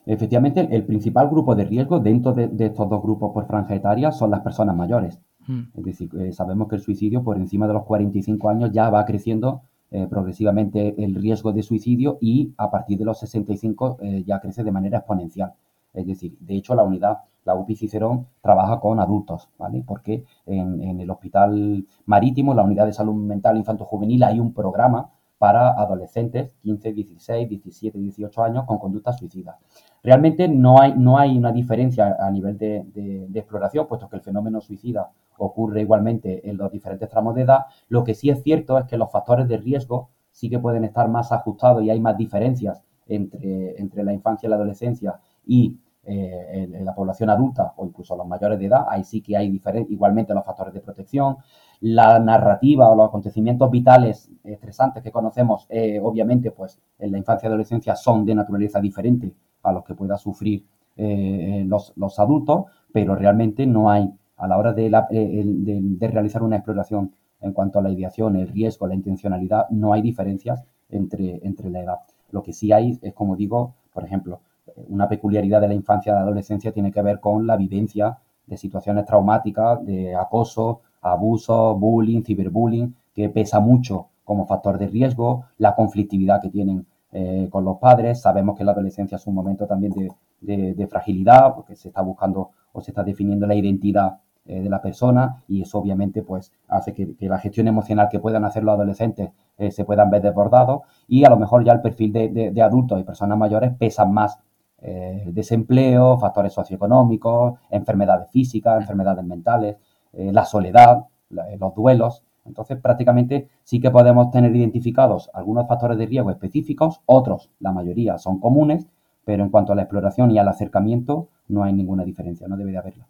[0.05, 4.29] Efectivamente, el principal grupo de riesgo dentro de, estos dos grupos por franja etaria son
[4.29, 5.19] las personas mayores.
[5.47, 5.61] Mm.
[5.73, 9.03] Es decir, eh, sabemos que el suicidio por encima de los 45 años ya va
[9.03, 14.39] creciendo eh, progresivamente el riesgo de suicidio y a partir de los 65 eh, ya
[14.39, 15.53] crece de manera exponencial.
[15.93, 19.83] Es decir, de hecho la unidad, la UPI Cicerón, trabaja con adultos, ¿vale?
[19.85, 25.71] Porque en, el hospital marítimo, la unidad de salud mental infanto-juvenil, hay un programa para
[25.71, 29.57] adolescentes, 15, 16, 17, 18 años, con conductas suicidas.
[30.03, 34.21] Realmente no hay, no hay una diferencia a nivel de, de, exploración, puesto que el
[34.21, 37.65] fenómeno suicida ocurre igualmente en los diferentes tramos de edad.
[37.89, 41.09] Lo que sí es cierto es que los factores de riesgo sí que pueden estar
[41.09, 45.19] más ajustados y hay más diferencias entre, entre la infancia y la adolescencia
[45.51, 48.85] y eh, en, la población adulta o incluso los mayores de edad.
[48.89, 51.35] Ahí sí que hay igualmente los factores de protección,
[51.81, 57.47] la narrativa o los acontecimientos vitales estresantes que conocemos, eh, obviamente, pues en la infancia
[57.47, 59.33] y adolescencia son de naturaleza diferente
[59.63, 64.57] a los que pueda sufrir eh, los, los, adultos, pero realmente no hay, a la
[64.57, 69.67] hora de, de, realizar una exploración en cuanto a la ideación, el riesgo, la intencionalidad,
[69.69, 71.97] no hay diferencias entre, entre la edad.
[72.31, 74.39] Lo que sí hay es, como digo, por ejemplo,
[74.87, 78.57] una peculiaridad de la infancia y la adolescencia tiene que ver con la vivencia de
[78.57, 85.75] situaciones traumáticas, de acoso, abuso, bullying, ciberbullying, que pesa mucho como factor de riesgo, la
[85.75, 88.21] conflictividad que tienen eh, con los padres.
[88.21, 89.93] Sabemos que la adolescencia es un momento también
[90.39, 94.81] de, fragilidad, porque se está buscando o se está definiendo la identidad eh, de la
[94.81, 99.29] persona y eso obviamente pues hace que, la gestión emocional que puedan hacer los adolescentes
[99.57, 103.03] eh, se puedan ver desbordados y a lo mejor ya el perfil de, adultos y
[103.03, 104.39] personas mayores pesan más
[104.81, 109.77] desempleo, factores socioeconómicos, enfermedades físicas, enfermedades mentales.
[110.13, 112.23] Eh, la soledad, eh, los duelos.
[112.45, 118.17] Entonces, prácticamente sí que podemos tener identificados algunos factores de riesgo específicos, otros, la mayoría,
[118.17, 118.87] son comunes,
[119.23, 122.71] pero en cuanto a la exploración y al acercamiento, no hay ninguna diferencia, no debe
[122.71, 123.07] de haberla.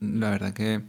[0.00, 0.82] La verdad que,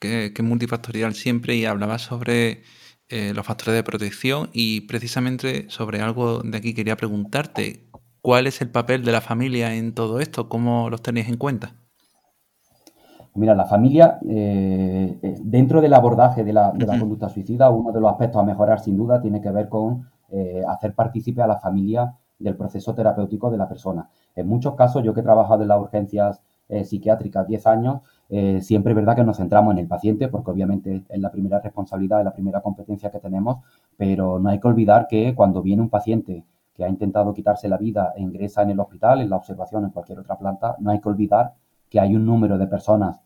[0.00, 2.62] es multifactorial siempre y hablaba sobre
[3.08, 7.87] eh, los factores de protección y precisamente sobre algo de aquí quería preguntarte,
[8.22, 10.48] ¿cuál es el papel de la familia en todo esto?
[10.48, 11.74] ¿Cómo los tenéis en cuenta?
[13.38, 18.10] Mira, la familia, eh, eh, dentro del abordaje de la, conducta suicida, uno de los
[18.10, 22.16] aspectos a mejorar sin duda tiene que ver con eh, hacer partícipe a la familia
[22.38, 24.08] del proceso terapéutico de la persona.
[24.34, 26.42] En muchos casos, yo que he trabajado en las urgencias
[26.84, 28.00] psiquiátricas 10 años,
[28.60, 32.18] siempre es verdad que nos centramos en el paciente, porque obviamente es la primera responsabilidad,
[32.18, 33.64] es la primera competencia que tenemos,
[33.96, 36.44] pero no hay que olvidar que cuando viene un paciente
[36.78, 39.90] que ha intentado quitarse la vida e ingresa en el hospital, en la observación, en
[39.90, 41.54] cualquier otra planta, no hay que olvidar
[41.90, 43.20] que hay un número de personas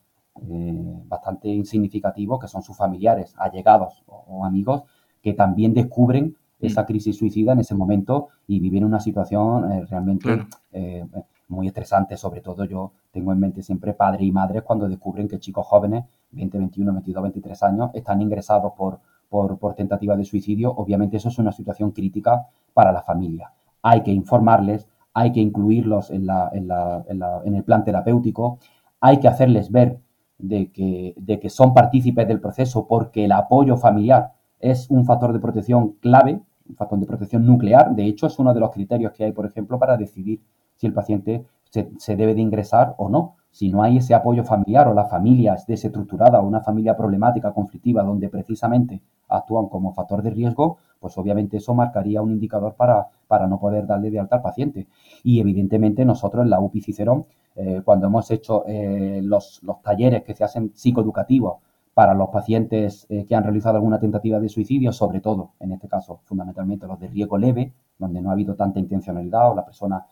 [0.48, 4.84] eh, bastante insignificativos, que son sus familiares, allegados o, amigos,
[5.20, 6.28] que también descubren
[6.60, 6.64] mm.
[6.64, 11.04] esa crisis suicida en ese momento y viven una situación eh, realmente eh,
[11.48, 12.16] muy estresante.
[12.16, 16.06] Sobre todo yo tengo en mente siempre padres y madres cuando descubren que chicos jóvenes,
[16.30, 18.98] 20, 21, 22, 23 años, están ingresados por,
[19.32, 20.70] por, por tentativa de suicidio.
[20.70, 23.50] Obviamente eso es una situación crítica para la familia.
[23.80, 28.58] Hay que informarles, hay que incluirlos en, la, en, la, en, el plan terapéutico,
[29.00, 29.98] hay que hacerles ver
[30.38, 35.32] de que, de que son partícipes del proceso porque el apoyo familiar es un factor
[35.32, 37.94] de protección clave, un factor de protección nuclear.
[37.94, 40.40] De hecho, es uno de los criterios que hay, por ejemplo, para decidir
[40.76, 43.36] si el paciente se, debe de ingresar o no.
[43.50, 47.52] Si no hay ese apoyo familiar o la familia es desestructurada o una familia problemática,
[47.52, 49.00] conflictiva, donde precisamente
[49.36, 53.86] actúan como factor de riesgo, pues obviamente eso marcaría un indicador para, para no poder
[53.86, 54.86] darle de alta al paciente.
[55.24, 60.34] Y evidentemente nosotros en la UPI Cicerón eh, cuando hemos hecho eh, los, talleres que
[60.34, 61.58] se hacen psicoeducativos
[61.92, 65.88] para los pacientes eh, que han realizado alguna tentativa de suicidio, sobre todo, en este
[65.88, 70.06] caso, fundamentalmente los de riesgo leve, donde no ha habido tanta intencionalidad o la persona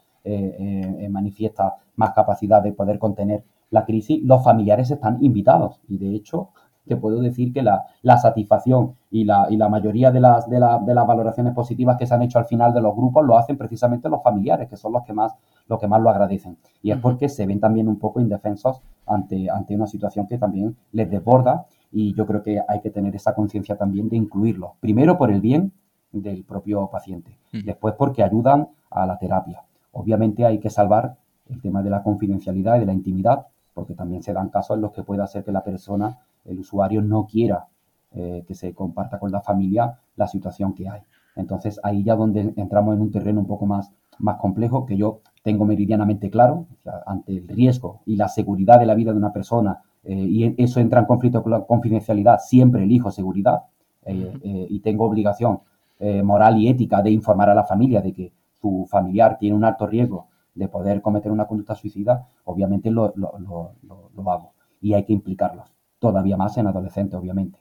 [1.08, 5.80] manifiesta más capacidad de poder contener la crisis, los familiares están invitados.
[5.88, 6.50] Y de hecho,
[6.86, 7.84] te puedo decir que la,
[8.18, 12.14] satisfacción y la, y la mayoría de las, de, de, las valoraciones positivas que se
[12.14, 15.04] han hecho al final de los grupos lo hacen precisamente los familiares, que son los
[15.04, 15.34] que más,
[15.68, 16.58] los que más lo agradecen.
[16.82, 20.76] Y es porque se ven también un poco indefensos ante, ante una situación que también
[20.92, 24.72] les desborda y yo creo que hay que tener esa conciencia también de incluirlos.
[24.80, 25.72] Primero por el bien
[26.12, 29.62] del propio paciente, después porque ayudan a la terapia.
[29.92, 31.16] Obviamente hay que salvar
[31.48, 34.82] el tema de la confidencialidad y de la intimidad, porque también se dan casos en
[34.82, 37.66] los que puede hacer que la persona el usuario no quiera
[38.12, 41.00] eh, que se comparta con la familia la situación que hay.
[41.36, 45.20] Entonces ahí ya donde entramos en un terreno un poco más, más complejo que yo
[45.42, 46.66] tengo meridianamente claro,
[47.06, 50.80] ante el riesgo y la seguridad de la vida de una persona, eh, y eso
[50.80, 53.62] entra en conflicto con la confidencialidad, siempre elijo seguridad
[54.06, 55.60] y tengo obligación
[56.24, 59.86] moral y ética de informar a la familia de que su familiar tiene un alto
[59.86, 64.52] riesgo de poder cometer una conducta suicida, obviamente lo, lo, hago.
[64.80, 67.60] Y hay que implicarlos, todavía más en adolescentes, obviamente.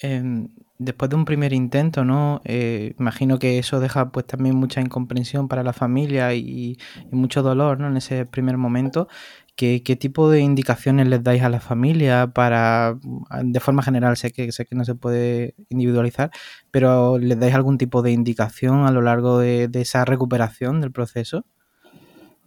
[0.00, 2.40] Em, después de un primer intento, ¿no?
[2.44, 6.78] Eh, imagino que eso deja pues también mucha incomprensión para la familia y,
[7.10, 7.88] mucho dolor, ¿no?
[7.88, 9.08] En ese primer momento.
[9.56, 12.96] ¿Qué, tipo de indicaciones les dais a la familia para,
[13.42, 16.30] de forma general, sé que, sé que no se puede individualizar,
[16.70, 21.44] pero les dais algún tipo de indicación a lo largo de, esa recuperación del proceso?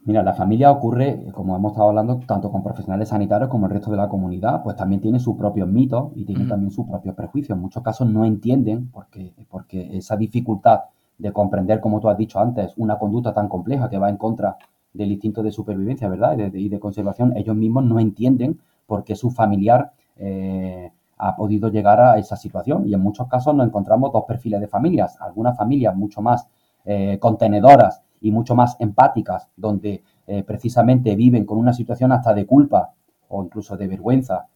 [0.03, 3.91] Mira, la familia ocurre, como hemos estado hablando, tanto con profesionales sanitarios como el resto
[3.91, 7.55] de la comunidad, pues también tiene sus propios mitos y tiene también sus propios prejuicios.
[7.55, 10.81] En muchos casos no entienden porque, porque esa dificultad
[11.19, 14.57] de comprender, como tú has dicho antes, una conducta tan compleja que va en contra
[14.91, 16.35] del instinto de supervivencia, ¿verdad?
[16.51, 21.99] Y de, conservación, ellos mismos no entienden por qué su familiar eh, ha podido llegar
[22.01, 22.87] a esa situación.
[22.87, 25.21] Y en muchos casos nos encontramos dos perfiles de familias.
[25.21, 26.47] Algunas familias mucho más
[26.85, 32.45] eh, contenedoras y mucho más empáticas, donde eh, precisamente viven con una situación hasta de
[32.45, 32.93] culpa
[33.27, 34.47] o incluso de vergüenza,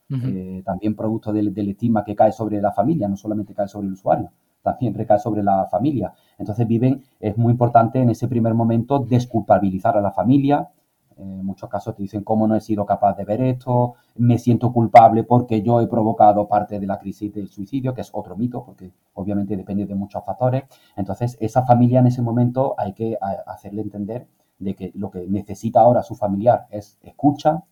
[0.66, 3.94] también producto del, del estigma que cae sobre la familia, no solamente cae sobre el
[3.94, 4.32] usuario
[4.66, 6.12] también recae sobre la familia.
[6.38, 10.68] Entonces viven, es muy importante en ese primer momento desculpabilizar a la familia.
[11.18, 14.74] En muchos casos te dicen cómo no he sido capaz de ver esto, me siento
[14.74, 18.64] culpable porque yo he provocado parte de la crisis del suicidio, que es otro mito,
[18.64, 20.64] porque obviamente depende de muchos factores.
[20.96, 24.28] Entonces, esa familia en ese momento hay que hacerle entender
[24.60, 27.64] de que lo que necesita ahora su familiar es escucha,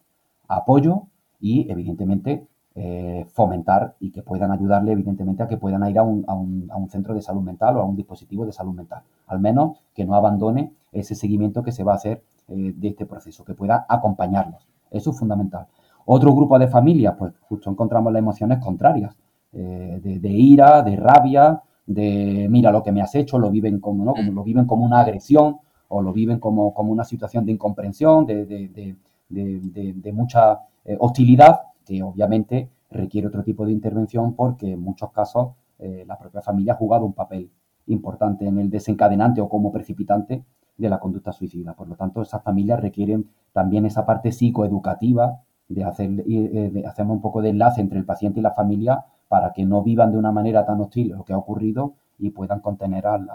[0.48, 1.04] apoyo
[1.40, 6.26] y, evidentemente, eh, fomentar y que puedan ayudarle, evidentemente, a que puedan ir a un,
[6.28, 9.04] a, un, a un, centro de salud mental o a un dispositivo de salud mental.
[9.28, 13.06] Al menos que no abandone ese seguimiento que se va a hacer eh, de este
[13.06, 14.68] proceso, que pueda acompañarlos.
[14.92, 15.68] Eso es fundamental.
[16.06, 19.16] Otro grupo de familias, pues justo encontramos las emociones contrarias,
[19.54, 24.04] eh, de, ira, de rabia, de mira lo que me has hecho, lo viven como,
[24.04, 24.14] ¿no?
[24.14, 25.58] como, lo viven como una agresión
[25.90, 28.96] o lo viven como, como una situación de incomprensión, de, de,
[29.30, 30.60] de mucha
[31.00, 36.42] hostilidad que obviamente requiere otro tipo de intervención porque en muchos casos eh, la propia
[36.42, 37.50] familia ha jugado un papel
[37.88, 40.44] importante en el desencadenante o como precipitante
[40.78, 41.74] de la conducta suicida.
[41.74, 47.06] Por lo tanto, esas familias requieren también esa parte psicoeducativa de hacer, eh, de hacer
[47.06, 50.18] un poco de enlace entre el paciente y la familia para que no vivan de
[50.18, 53.28] una manera tan hostil lo que ha ocurrido y puedan contener al,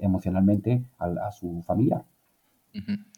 [0.00, 2.02] emocionalmente a su familiar.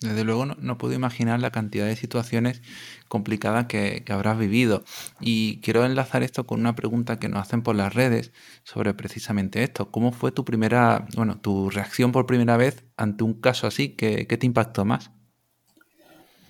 [0.00, 2.62] Desde luego no, puedo imaginar la cantidad de situaciones
[3.08, 4.84] complicadas que, habrás vivido.
[5.20, 8.32] Y quiero enlazar esto con una pregunta que nos hacen por las redes
[8.62, 9.90] sobre precisamente esto.
[9.90, 13.96] ¿Cómo fue tu primera, bueno, tu reacción por primera vez ante un caso así?
[13.96, 15.10] ¿Qué, qué te impactó más?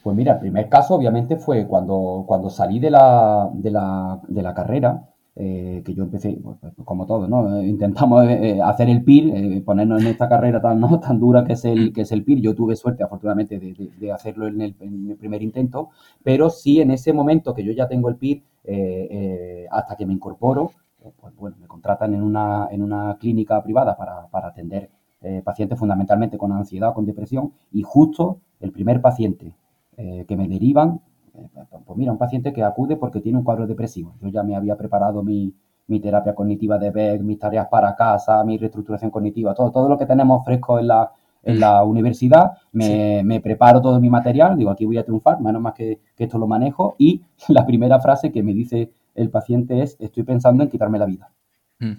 [0.03, 4.43] Pues mira, el primer caso obviamente fue cuando, cuando salí de la, de la, de
[4.43, 5.09] la carrera
[5.41, 7.61] eh, que yo empecé, pues, pues, como todo, ¿no?
[7.61, 10.99] Eh, intentamos eh, hacer el PIR, ponernos en esta carrera tan, ¿no?
[10.99, 12.41] tan dura que es, el, que es el PIR.
[12.41, 14.75] Yo tuve suerte, afortunadamente, de, hacerlo en el,
[15.17, 15.91] primer intento,
[16.25, 18.43] pero sí en ese momento que yo ya tengo el PIR,
[19.71, 20.73] hasta que me incorporo,
[21.21, 24.91] pues bueno, me contratan en una, en una clínica privada para, para atender
[25.45, 29.55] pacientes fundamentalmente con ansiedad con depresión, y justo el primer paciente
[29.97, 31.01] que me derivan
[31.87, 34.15] pues mira, un paciente que acude porque tiene un cuadro depresivo.
[34.21, 35.55] Yo ya me había preparado mi,
[36.01, 40.07] terapia cognitiva de Beck, mis tareas para casa, mi reestructuración cognitiva, todo, todo lo que
[40.07, 44.99] tenemos fresco en la, en la universidad, me, preparo todo mi material, digo, aquí voy
[44.99, 48.91] a triunfar, menos más que, esto lo manejo, y la primera frase que me dice
[49.15, 51.31] el paciente es, estoy pensando en quitarme la vida.
[51.81, 51.93] Mm,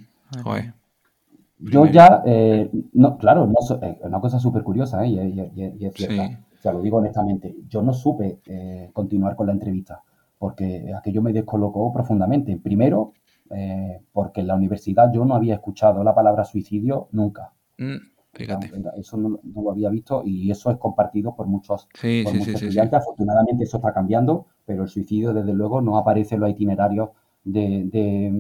[1.58, 5.10] Yo ya, eh, no, claro, no, es una cosa súper curiosa, ¿eh?
[5.10, 9.54] y, es cierta o sea, lo digo honestamente, yo no supe eh, continuar con la
[9.54, 10.04] entrevista
[10.38, 12.58] porque aquello me descolocó profundamente.
[12.58, 13.14] Primero,
[13.50, 17.54] eh, porque en la universidad yo no había escuchado la palabra suicidio nunca.
[17.78, 17.98] Mm,
[18.34, 18.72] fíjate.
[18.98, 23.00] Eso no, lo había visto y eso es compartido por muchos, estudiantes.
[23.00, 27.10] Afortunadamente eso está cambiando, pero el suicidio desde luego no aparece en los itinerarios
[27.44, 27.90] de,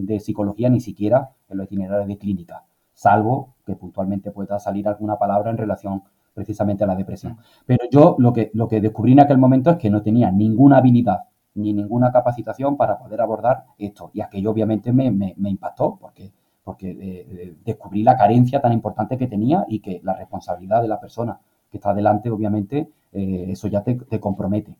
[0.03, 5.17] de psicología, ni siquiera en los itinerarios de clínica, salvo que puntualmente pueda salir alguna
[5.17, 6.03] palabra en relación
[6.39, 7.37] precisamente a la depresión.
[7.65, 10.77] Pero yo lo que, lo que descubrí en aquel momento es que no tenía ninguna
[10.77, 11.19] habilidad
[11.55, 14.09] ni ninguna capacitación para poder abordar esto.
[14.13, 16.31] Y aquello obviamente me, me, impactó porque,
[16.63, 20.87] porque eh, eh, descubrí la carencia tan importante que tenía y que la responsabilidad de
[20.87, 24.77] la persona que está delante, obviamente, eh, eso ya te, compromete.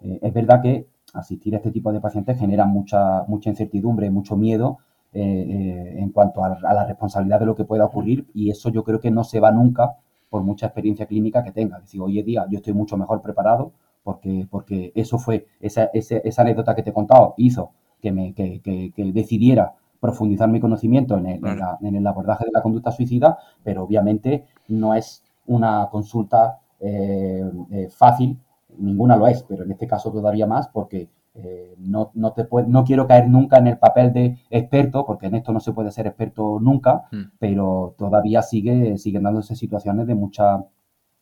[0.00, 4.78] es verdad que asistir a este tipo de pacientes genera mucha, mucha incertidumbre, mucho miedo
[5.16, 9.12] en cuanto a, la responsabilidad de lo que pueda ocurrir y eso yo creo que
[9.12, 9.94] no se va nunca
[10.34, 11.76] por mucha experiencia clínica que tenga.
[11.76, 13.70] Es decir, hoy en día yo estoy mucho mejor preparado
[14.02, 17.70] porque, porque eso fue, esa, esa, anécdota que te he contado hizo
[18.02, 21.40] que, me, que, que, decidiera profundizar mi conocimiento en el,
[21.82, 27.88] en, el, abordaje de la conducta suicida, pero obviamente no es una consulta eh, eh,
[27.92, 28.36] fácil,
[28.76, 32.84] ninguna lo es, pero en este caso todavía más porque eh, no, no, te no
[32.84, 36.06] quiero caer nunca en el papel de experto, porque en esto no se puede ser
[36.06, 37.22] experto nunca, mm.
[37.38, 40.64] pero todavía sigue, siguen dándose situaciones de mucha,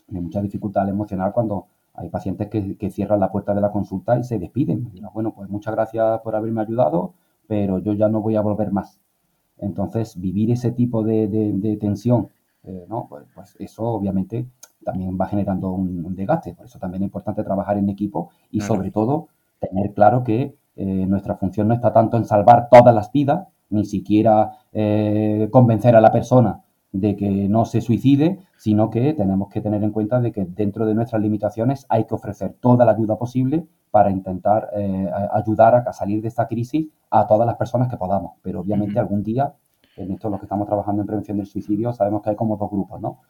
[0.08, 4.24] de mucha dificultad emocional cuando hay pacientes que, cierran la puerta de la consulta y
[4.24, 4.92] se despiden.
[5.14, 7.14] bueno, pues muchas gracias por haberme ayudado,
[7.46, 9.00] pero yo ya no voy a volver más.
[9.58, 12.28] Entonces, vivir ese tipo de, tensión,
[12.64, 13.06] eh, ¿no?
[13.08, 14.46] Pues, pues, eso obviamente
[14.84, 16.54] también va generando un, desgaste.
[16.54, 19.28] Por eso también es importante trabajar en equipo y sobre todo
[19.68, 23.84] tener claro que eh, nuestra función no está tanto en salvar todas las vidas, ni
[23.84, 29.62] siquiera eh, convencer a la persona de que no se suicide, sino que tenemos que
[29.62, 33.16] tener en cuenta de que dentro de nuestras limitaciones hay que ofrecer toda la ayuda
[33.16, 37.96] posible para intentar eh, ayudar a, salir de esta crisis a todas las personas que
[37.96, 38.32] podamos.
[38.42, 39.54] Pero obviamente algún día,
[39.96, 42.70] en esto lo que estamos trabajando en prevención del suicidio, sabemos que hay como dos
[42.70, 43.20] grupos, ¿no?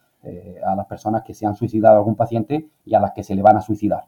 [0.65, 3.41] a las personas que se han suicidado algún paciente y a las que se le
[3.41, 4.05] van a suicidar.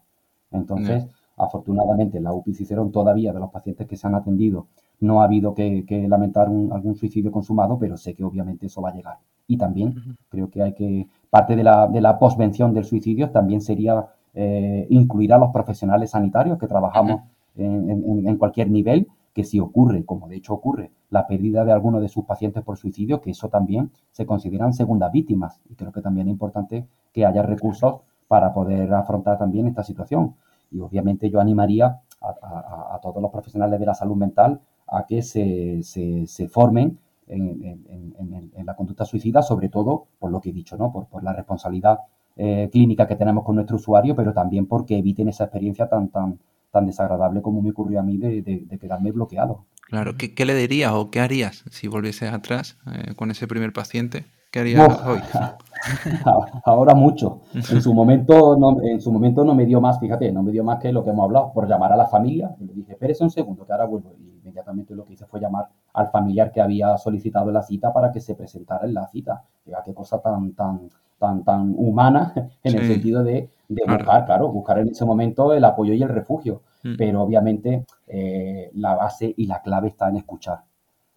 [0.50, 4.68] Entonces, Afortunadamente, la UPI Cicerón todavía de los pacientes que se han atendido
[5.02, 8.94] no ha habido que, lamentar algún suicidio consumado, pero sé que obviamente eso va a
[8.94, 9.18] llegar.
[9.48, 13.62] Y también creo que hay que, parte de la, de la posvención del suicidio también
[13.62, 17.22] sería eh, incluir a los profesionales sanitarios que trabajamos
[17.56, 22.10] en, cualquier nivel, que si ocurre, como de hecho ocurre, la pérdida de alguno de
[22.10, 25.62] sus pacientes por suicidio, que eso también se consideran segundas víctimas.
[25.70, 30.36] Y creo que también es importante que haya recursos para poder afrontar también esta situación.
[30.72, 35.82] Y obviamente yo animaría a, todos los profesionales de la salud mental a que se,
[35.84, 36.98] se, formen
[37.28, 40.92] en, la conducta suicida, sobre todo por lo que he dicho, ¿no?
[40.92, 42.00] por, la responsabilidad
[42.36, 46.40] eh, clínica que tenemos con nuestro usuario, pero también porque eviten esa experiencia tan, tan,
[46.72, 49.66] tan desagradable como me ocurrió a mí de, quedarme bloqueado.
[49.82, 54.26] Claro, ¿Qué, le dirías o qué harías si volvieses atrás eh, con ese primer paciente?
[54.52, 55.20] ¿Qué harías hoy?
[56.66, 57.42] Ahora mucho.
[57.54, 60.64] En su momento no, en su momento no me dio más, fíjate, no me dio
[60.64, 62.56] más que lo que hemos hablado, por llamar a la familia.
[62.60, 64.14] Y le dije, espérese un segundo, que ahora vuelvo.
[64.20, 68.12] Y inmediatamente lo que hice fue llamar al familiar que había solicitado la cita para
[68.12, 69.44] que se presentara en la cita.
[69.64, 72.34] Fíjate qué cosa tan, tan, tan, tan humana
[72.64, 76.62] en el sentido de, buscar, claro, buscar en ese momento el apoyo y el refugio.
[76.84, 76.96] Mm.
[76.98, 80.62] Pero obviamente eh, la base y la clave está en escuchar.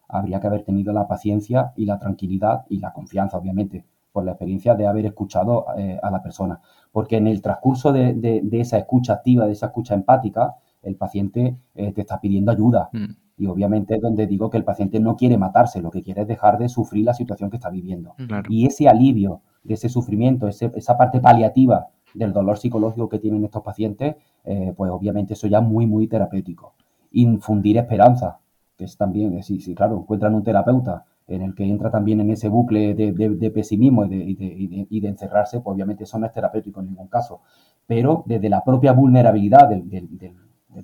[0.07, 3.85] Habría que haber tenido la paciencia y la tranquilidad y la confianza, obviamente,
[4.19, 6.59] por la experiencia de haber escuchado eh, a la persona.
[6.91, 11.93] Porque en el transcurso de, esa escucha activa, de esa escucha empática, el paciente eh,
[11.93, 12.89] te está pidiendo ayuda.
[12.91, 13.05] Mm.
[13.37, 16.27] Y obviamente es donde digo que el paciente no quiere matarse, lo que quiere es
[16.27, 18.13] dejar de sufrir la situación que está viviendo.
[18.49, 23.63] Y ese alivio de ese sufrimiento, esa parte paliativa del dolor psicológico que tienen estos
[23.63, 26.73] pacientes, eh, pues obviamente eso ya es muy, muy terapéutico.
[27.11, 28.39] Infundir esperanza,
[28.75, 32.31] que es también, sí, sí, claro, encuentran un terapeuta en el que entra también en
[32.31, 37.07] ese bucle de, pesimismo y de, encerrarse, pues obviamente eso no es terapéutico en ningún
[37.07, 37.41] caso.
[37.85, 39.87] Pero desde la propia vulnerabilidad del,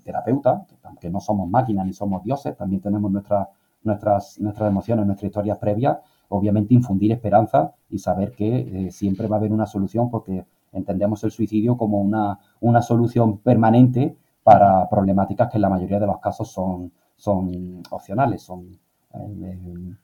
[0.04, 0.66] terapeuta,
[1.00, 3.48] que no somos máquinas ni somos dioses, también tenemos nuestras,
[3.84, 5.98] nuestras emociones, nuestras historias previas,
[6.30, 11.24] obviamente infundir esperanza y saber que eh, siempre va a haber una solución porque entendemos
[11.24, 16.20] el suicidio como una, una solución permanente para problemáticas que en la mayoría de los
[16.20, 18.78] casos son, son opcionales, son
[19.14, 19.96] eh,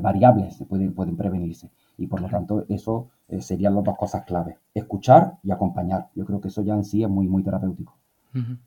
[0.00, 1.70] variables pueden, pueden prevenirse.
[1.98, 4.58] Y por lo tanto, eso eh, serían las dos cosas clave.
[4.74, 6.08] Escuchar y acompañar.
[6.14, 7.96] Yo creo que eso ya en sí es muy, muy terapéutico.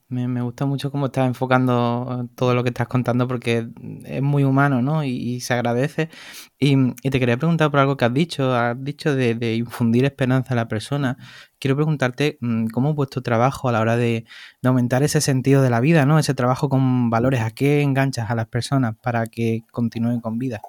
[0.09, 3.67] Me, gusta mucho cómo estás enfocando todo lo que estás contando porque
[4.03, 5.03] es muy humano, ¿no?
[5.03, 6.09] Y, se agradece.
[6.59, 8.53] Y, te quería preguntar por algo que has dicho.
[8.53, 11.17] Has dicho de, infundir esperanza a la persona.
[11.57, 14.25] Quiero preguntarte mm, cómo es vuestro trabajo a la hora de,
[14.61, 16.19] de, aumentar ese sentido de la vida, ¿no?
[16.19, 17.41] Ese trabajo con valores.
[17.41, 20.61] ¿A qué enganchas a las personas para que continúen con vida?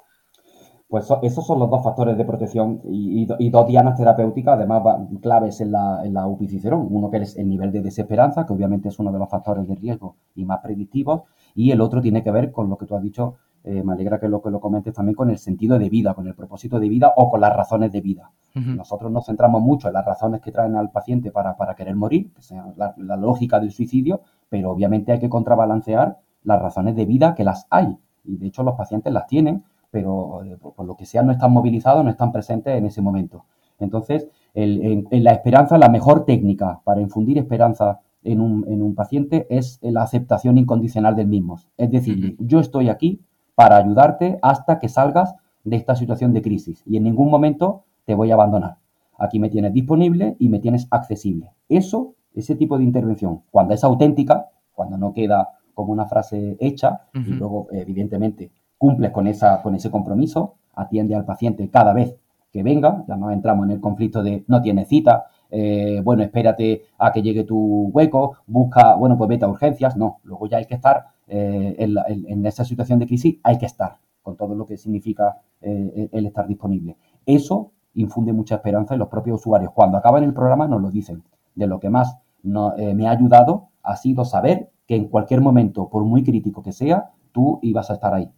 [0.89, 4.83] Pues esos son los dos factores de protección y, dos dianas terapéuticas, además
[5.21, 8.99] claves en la, en la Uno que es el nivel de desesperanza, que obviamente es
[9.01, 11.23] uno de los factores de riesgo y más predictivos,
[11.57, 13.35] y el otro tiene que ver con lo que tú has dicho,
[13.65, 16.29] eh, me alegra que lo que lo comentes también con el sentido de vida, con
[16.29, 18.31] el propósito de vida o con las razones de vida.
[18.55, 22.41] Nosotros nos centramos mucho en las razones que traen al paciente para, querer morir, que
[22.41, 27.35] sea la, la lógica del suicidio, pero obviamente hay que contrabalancear las razones de vida
[27.35, 27.99] que las hay.
[28.25, 29.65] Y de hecho los pacientes las tienen
[29.97, 33.47] pero eh, por, lo que sea no están movilizados, no están presentes en ese momento.
[33.79, 40.03] Entonces, en, la esperanza, la mejor técnica para infundir esperanza en un, paciente es la
[40.03, 41.59] aceptación incondicional del mismo.
[41.79, 43.23] Es decir, yo estoy aquí
[43.55, 45.35] para ayudarte hasta que salgas
[45.65, 48.77] de esta situación de crisis y en ningún momento te voy a abandonar.
[49.19, 51.53] Aquí me tienes disponible y me tienes accesible.
[51.71, 57.01] Eso, ese tipo de intervención, cuando es auténtica, cuando no queda como una frase hecha
[57.15, 62.17] y luego, evidentemente, cumples con, esa, con ese compromiso, atiende al paciente cada vez
[62.53, 66.83] que venga, ya no entramos en el conflicto de no tiene cita, eh, bueno, espérate
[66.99, 70.67] a que llegue tu hueco, busca, bueno, pues vete a urgencias, no, luego ya hay
[70.67, 74.77] que estar eh, en, esa situación de crisis, hay que estar con todo lo que
[74.77, 76.97] significa eh, el estar disponible.
[77.25, 79.73] Eso infunde mucha esperanza en los propios usuarios.
[79.73, 81.23] Cuando acaban el programa nos lo dicen.
[81.55, 86.05] De lo que más me ha ayudado ha sido saber que en cualquier momento, por
[86.05, 88.31] muy crítico que sea, tú ibas a estar ahí.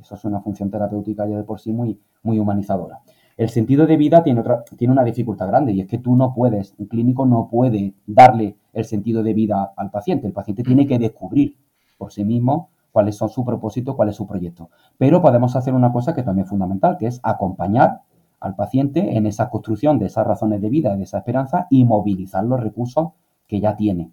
[0.00, 3.00] Eso es una función terapéutica ya de por sí muy, muy humanizadora.
[3.36, 6.34] El sentido de vida tiene, otra, tiene una dificultad grande y es que tú no
[6.34, 10.26] puedes, un clínico no puede darle el sentido de vida al paciente.
[10.26, 11.56] El paciente tiene que descubrir
[11.96, 14.70] por sí mismo cuáles son su propósito, cuál es su proyecto.
[14.98, 18.02] Pero podemos hacer una cosa que también es fundamental, que es acompañar
[18.40, 22.44] al paciente en esa construcción de esas razones de vida, de esa esperanza y movilizar
[22.44, 23.10] los recursos
[23.46, 24.12] que ya tiene,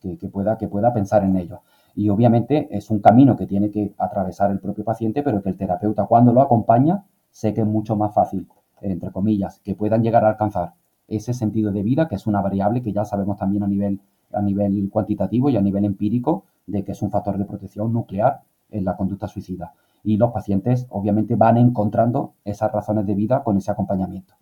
[0.00, 1.60] que, pueda, que pueda pensar en ellos.
[1.94, 5.56] Y obviamente es un camino que tiene que atravesar el propio paciente, pero que el
[5.56, 8.46] terapeuta cuando lo acompaña sé que es mucho más fácil
[8.82, 10.74] entre comillas, que puedan llegar a alcanzar
[11.08, 14.00] ese sentido de vida, que es una variable que ya sabemos también a nivel,
[14.32, 18.42] a nivel cuantitativo y a nivel empírico, de que es un factor de protección nuclear
[18.70, 19.72] en la conducta suicida.
[20.04, 24.34] Y los pacientes obviamente van encontrando esas razones de vida con ese acompañamiento.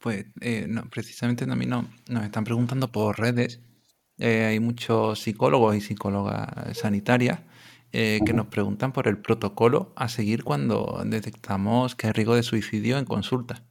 [0.00, 3.60] Pues eh, precisamente también nos, nos están preguntando por redes.
[4.18, 7.40] Eh, hay muchos psicólogos y psicólogas sanitarias
[7.92, 12.42] eh, que nos preguntan por el protocolo a seguir cuando detectamos que hay riesgo de
[12.42, 13.62] suicidio en consulta.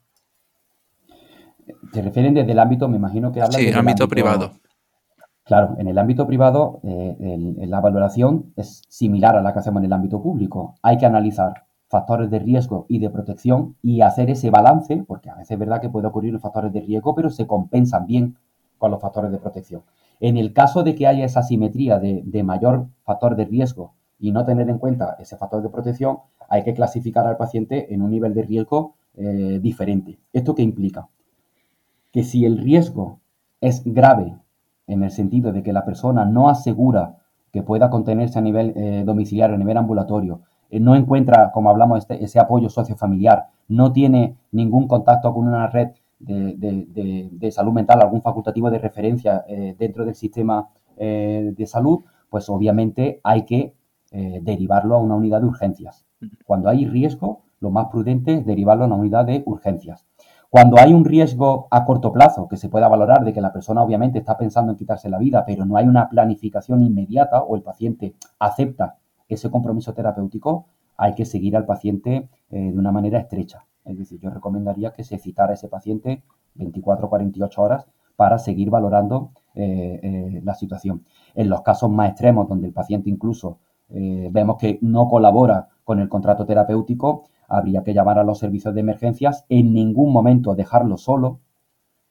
[1.93, 4.51] ¿Se refieren desde el ámbito, me imagino que hablan Sí, ámbito, ámbito privado.
[5.43, 9.85] Claro, en el ámbito privado eh, la valoración es similar a la que hacemos en
[9.85, 10.75] el ámbito público.
[10.81, 15.35] Hay que analizar factores de riesgo y de protección y hacer ese balance, porque a
[15.35, 18.37] veces es verdad que puede ocurrir los factores de riesgo, pero se compensan bien
[18.77, 19.83] con los factores de protección.
[20.19, 24.45] En el caso de que haya esa simetría de, mayor factor de riesgo y no
[24.45, 28.33] tener en cuenta ese factor de protección, hay que clasificar al paciente en un nivel
[28.33, 30.17] de riesgo eh, diferente.
[30.33, 31.07] ¿Esto qué implica?
[32.11, 33.19] Que si el riesgo
[33.61, 34.35] es grave
[34.87, 37.17] en el sentido de que la persona no asegura
[37.51, 41.99] que pueda contenerse a nivel eh, domiciliario, a nivel ambulatorio, eh, no encuentra, como hablamos,
[41.99, 45.89] este, ese apoyo sociofamiliar, no tiene ningún contacto con una red
[46.19, 49.45] de, salud mental, algún facultativo de referencia
[49.77, 53.75] dentro del sistema de salud, pues obviamente hay que
[54.11, 56.05] eh, derivarlo a una unidad de urgencias.
[56.45, 60.05] Cuando hay riesgo, lo más prudente es derivarlo a una unidad de urgencias.
[60.49, 63.83] Cuando hay un riesgo a corto plazo que se pueda valorar de que la persona
[63.83, 67.63] obviamente está pensando en quitarse la vida, pero no hay una planificación inmediata o el
[67.63, 68.95] paciente acepta
[69.27, 73.65] ese compromiso terapéutico, hay que seguir al paciente eh, de una manera estrecha.
[73.87, 76.23] Es decir, yo recomendaría que se citara a ese paciente
[76.55, 81.05] 24 o 48 horas para seguir valorando eh, la situación.
[81.35, 83.59] En los casos más extremos, donde el paciente incluso
[83.89, 88.73] eh, vemos que no colabora con el contrato terapéutico, habría que llamar a los servicios
[88.73, 91.39] de emergencias, en ningún momento dejarlo solo,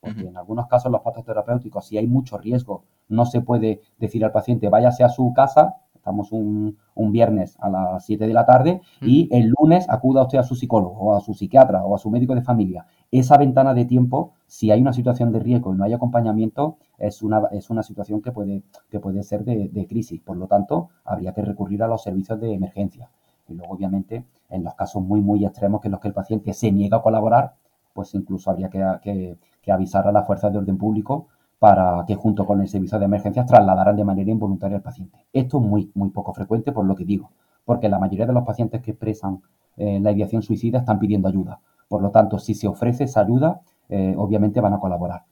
[0.01, 4.24] porque en algunos casos los pactos terapéuticos, si hay mucho riesgo, no se puede decir
[4.24, 6.76] al paciente váyase a su casa, estamos un,
[7.11, 10.96] viernes a las 7 de la tarde, y el lunes acuda usted a su psicólogo
[10.98, 12.86] o a su psiquiatra o a su médico de familia.
[13.11, 17.22] Esa ventana de tiempo, si hay una situación de riesgo y no hay acompañamiento, es
[17.22, 20.20] una, es una situación que puede, que puede ser de, crisis.
[20.20, 23.11] Por lo tanto, habría que recurrir a los servicios de emergencia.
[23.48, 26.52] Y luego, obviamente, en los casos muy, muy extremos, que en los que el paciente
[26.52, 27.54] se niega a colaborar,
[27.92, 29.38] pues incluso habría que,
[29.72, 31.26] avisar a las fuerzas de orden público
[31.59, 35.24] para que junto con el servicio de emergencias trasladaran de manera involuntaria al paciente.
[35.32, 37.30] Esto es muy, muy poco frecuente por lo que digo,
[37.64, 39.40] porque la mayoría de los pacientes que expresan
[39.76, 41.61] eh, la ideación suicida están pidiendo ayuda.
[41.88, 45.24] Por lo tanto, si se ofrece esa ayuda, eh, obviamente van a colaborar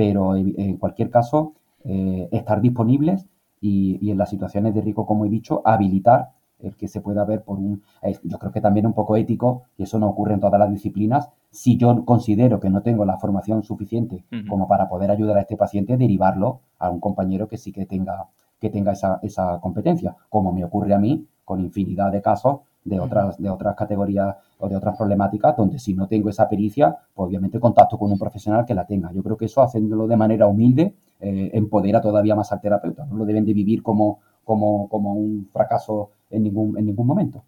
[0.00, 1.52] pero en cualquier caso,
[1.84, 3.26] eh, estar disponibles
[3.60, 6.30] y, en las situaciones de rico, como he dicho, habilitar
[6.62, 7.82] el que se pueda ver por un...
[8.24, 11.28] yo creo que también un poco ético, y eso no ocurre en todas las disciplinas,
[11.50, 15.56] si yo considero que no tengo la formación suficiente como para poder ayudar a este
[15.56, 18.28] paciente, derivarlo a un compañero que sí que tenga,
[18.60, 22.98] que tenga esa, esa competencia, como me ocurre a mí con infinidad de casos de
[22.98, 27.28] otras, de otras categorías o de otras problemáticas, donde si no tengo esa pericia, pues
[27.28, 29.12] obviamente contacto con un profesional que la tenga.
[29.12, 33.04] Yo creo que eso, haciéndolo de manera humilde, eh, empodera todavía más al terapeuta.
[33.06, 37.44] No lo deben de vivir como, como, como un fracaso en ningún, en ningún momento.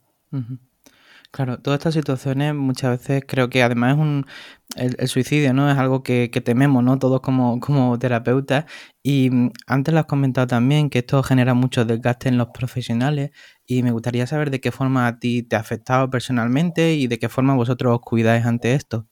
[1.32, 4.26] Claro, todas estas situaciones muchas veces creo que además es un,
[4.76, 5.70] el, suicidio, ¿no?
[5.70, 6.98] Es algo que, tememos, ¿no?
[6.98, 8.66] Todos como, como terapeutas.
[9.02, 13.30] Y mm, antes lo has comentado también que esto genera mucho desgaste en los profesionales
[13.66, 17.18] y me gustaría saber de qué forma a ti te ha afectado personalmente y de
[17.18, 19.06] qué forma vosotros os cuidáis ante esto.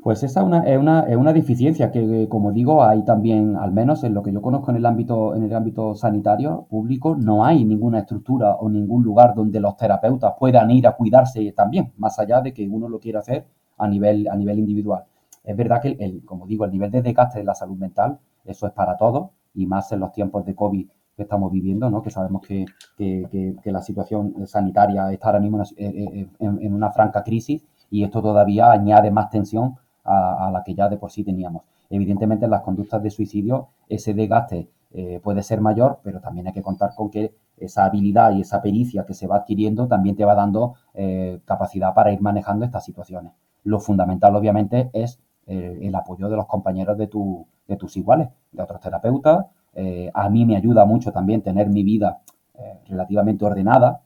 [0.00, 4.22] Pues esa es una, una, deficiencia que, como digo, hay también, al menos en lo
[4.22, 8.54] que yo conozco en el ámbito, en el ámbito sanitario público, no hay ninguna estructura
[8.54, 12.68] o ningún lugar donde los terapeutas puedan ir a cuidarse también, más allá de que
[12.68, 13.46] uno lo quiera hacer
[13.76, 15.04] a nivel, a nivel individual.
[15.42, 18.68] Es verdad que, el, como digo, el nivel de desgaste de la salud mental, eso
[18.68, 22.02] es para todos, y más en los tiempos de COVID que estamos viviendo, ¿no?
[22.02, 22.66] que sabemos que,
[23.64, 29.10] la situación sanitaria está ahora mismo en, en una franca crisis y esto todavía añade
[29.10, 29.74] más tensión
[30.08, 31.62] a, la que ya de por sí teníamos.
[31.90, 36.52] Evidentemente, en las conductas de suicidio ese desgaste eh, puede ser mayor, pero también hay
[36.52, 40.24] que contar con que esa habilidad y esa pericia que se va adquiriendo también te
[40.24, 43.32] va dando eh, capacidad para ir manejando estas situaciones.
[43.64, 48.28] Lo fundamental, obviamente, es eh, el apoyo de los compañeros de, tu, de tus iguales,
[48.52, 49.46] de otros terapeutas.
[50.14, 52.20] a mí me ayuda mucho también tener mi vida
[52.88, 54.00] relativamente ordenada,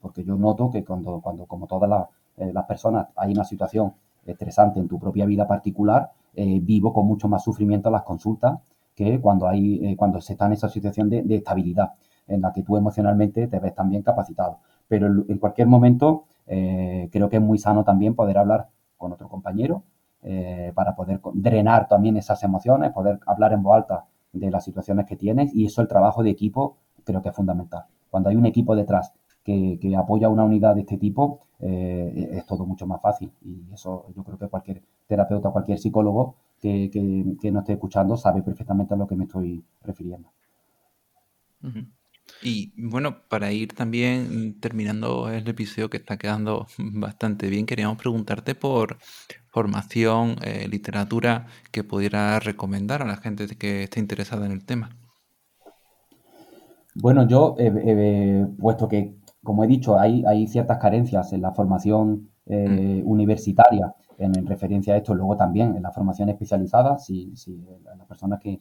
[0.00, 3.94] porque yo noto que cuando, cuando como todas las personas, hay una situación
[4.32, 8.58] estresante en tu propia vida particular, eh, vivo con mucho más sufrimiento las consultas
[8.94, 11.92] que cuando, hay, eh, cuando se está en esa situación de, estabilidad,
[12.26, 14.58] en la que tú emocionalmente te ves también capacitado.
[14.86, 19.28] Pero en cualquier momento eh, creo que es muy sano también poder hablar con otro
[19.28, 19.82] compañero
[20.74, 25.16] para poder drenar también esas emociones, poder hablar en voz alta de las situaciones que
[25.16, 27.84] tienes y eso el trabajo de equipo creo que es fundamental.
[28.10, 29.12] Cuando hay un equipo detrás
[29.42, 33.30] que, apoya una unidad de este tipo, eh, es todo mucho más fácil.
[33.42, 38.42] Y eso yo creo que cualquier terapeuta, cualquier psicólogo que, que, nos esté escuchando sabe
[38.42, 40.28] perfectamente a lo que me estoy refiriendo.
[42.42, 48.54] Y bueno, para ir también terminando el episodio que está quedando bastante bien, queríamos preguntarte
[48.54, 48.98] por
[49.48, 54.90] formación, eh, literatura que pudiera recomendar a la gente que esté interesada en el tema.
[56.94, 57.56] Bueno, yo,
[58.58, 63.08] puesto que como he dicho, hay, hay ciertas carencias en la formación eh, mm.
[63.08, 67.64] universitaria en, referencia a esto, luego también en la formación especializada, si, si
[67.96, 68.60] las personas que,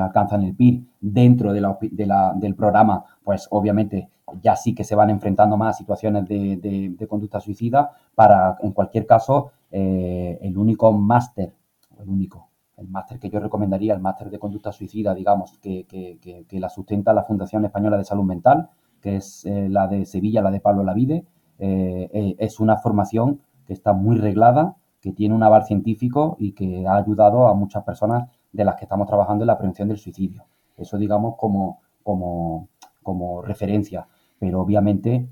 [0.00, 4.08] alcanzan el PIR dentro de la, del programa, pues obviamente
[4.40, 9.06] ya sí que se van enfrentando más a situaciones de, conducta suicida, para en cualquier
[9.06, 11.52] caso eh, el único máster,
[11.98, 16.60] el único, el máster que yo recomendaría, el máster de conducta suicida, digamos, que, que
[16.60, 18.70] la sustenta la Fundación Española de Salud Mental,
[19.06, 21.24] que es eh, la de Sevilla, la de Pablo Lavide.
[21.60, 26.54] Eh, eh, es una formación que está muy reglada, que tiene un aval científico y
[26.54, 29.98] que ha ayudado a muchas personas de las que estamos trabajando en la prevención del
[29.98, 30.44] suicidio.
[30.76, 32.68] Eso, digamos, como, como,
[33.00, 34.08] como referencia.
[34.40, 35.28] Pero obviamente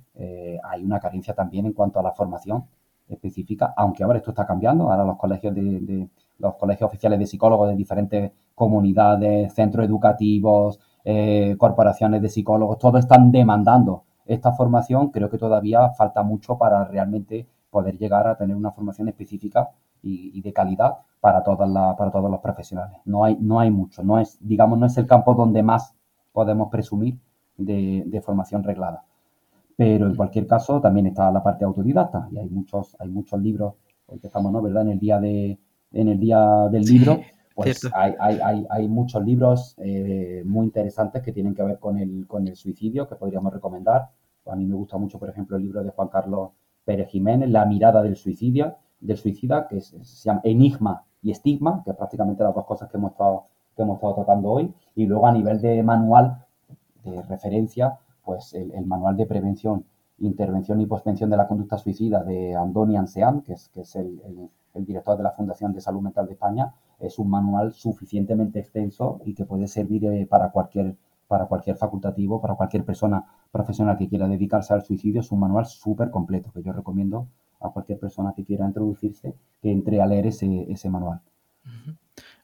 [0.62, 2.64] hay una carencia también en cuanto a la formación
[3.09, 4.91] específica, aunque ahora esto está cambiando.
[4.91, 6.09] Ahora los colegios de
[6.39, 13.00] los colegios oficiales de psicólogos de diferentes comunidades, centros educativos, eh, corporaciones de psicólogos, todos
[13.00, 15.11] están demandando esta formación.
[15.11, 19.70] Creo que todavía falta mucho para realmente poder llegar a tener una formación específica
[20.02, 22.98] y, de calidad para todas para todos los profesionales.
[23.05, 25.94] No hay, no hay mucho, no es, digamos, no es el campo donde más
[26.32, 27.18] podemos presumir
[27.57, 29.05] de, formación reglada.
[29.76, 33.74] Pero en cualquier caso también está la parte autodidacta y hay muchos, hay muchos libros,
[34.07, 34.62] hoy que estamos, ¿no?
[34.62, 34.82] ¿verdad?
[34.82, 35.59] En el día de,
[35.92, 37.20] en el día del libro,
[37.55, 42.26] pues hay, hay, hay, muchos libros eh, muy interesantes que tienen que ver con el,
[42.26, 44.11] con el suicidio que podríamos recomendar.
[44.46, 46.50] A mí me gusta mucho, por ejemplo, el libro de Juan Carlos
[46.84, 51.92] Pérez Jiménez, La mirada del suicidio, del suicida, que se llama Enigma y Estigma, que
[51.92, 53.46] es prácticamente las dos cosas que hemos estado,
[53.76, 54.74] que hemos estado tocando hoy.
[54.96, 56.44] Y luego a nivel de manual
[57.05, 59.84] de referencia, pues el, manual de prevención,
[60.18, 64.20] intervención y posvención de la conducta suicida de Andoni Ansean, que es, que es el
[64.24, 69.20] el director de la Fundación de Salud Mental de España, es un manual suficientemente extenso
[69.25, 70.97] y que puede servir eh, para cualquier
[71.29, 75.66] para cualquier facultativo, para cualquier persona profesional que quiera dedicarse al suicidio, es un manual
[75.66, 77.29] súper completo que yo recomiendo
[77.61, 81.20] a cualquier persona que quiera introducirse que entre a leer ese, ese manual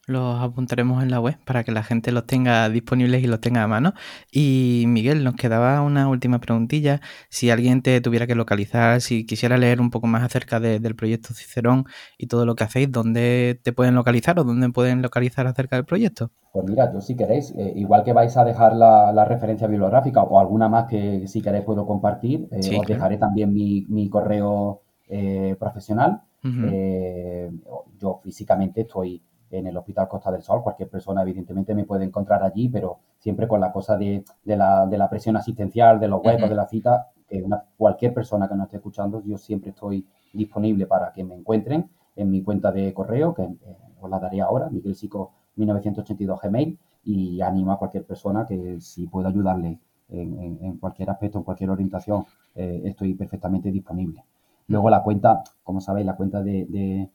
[0.07, 3.63] los apuntaremos en la web para que la gente los tenga disponibles y los tenga
[3.63, 3.93] a mano.
[4.31, 7.01] Y Miguel, nos quedaba una última preguntilla.
[7.29, 11.33] Si alguien te tuviera que localizar, si quisiera leer un poco más acerca del proyecto
[11.33, 11.85] Cicerón
[12.17, 15.85] y todo lo que hacéis, ¿dónde te pueden localizar o dónde pueden localizar acerca del
[15.85, 16.31] proyecto?
[16.51, 20.39] Pues mira, yo si queréis, eh, igual que vais a dejar la, referencia bibliográfica o
[20.39, 26.21] alguna más que si queréis puedo compartir, eh, os dejaré también mi, correo eh, profesional.
[26.43, 29.21] yo físicamente estoy
[29.51, 30.63] en el Hospital Costa del Sol.
[30.63, 35.37] Cualquier persona, evidentemente, me puede encontrar allí, pero siempre con la cosa de, la, presión
[35.37, 37.45] asistencial, de los huecos, de la cita, que
[37.77, 42.29] cualquier persona que nos esté escuchando, yo siempre estoy disponible para que me encuentren en
[42.29, 43.57] mi cuenta de correo, que eh,
[43.99, 49.79] os la daré ahora, miguelsico1982 Gmail, y animo a cualquier persona que si puedo ayudarle
[50.09, 54.23] en, cualquier aspecto, en cualquier orientación, eh, estoy perfectamente disponible.
[54.67, 57.09] Luego la cuenta, como sabéis, la cuenta de,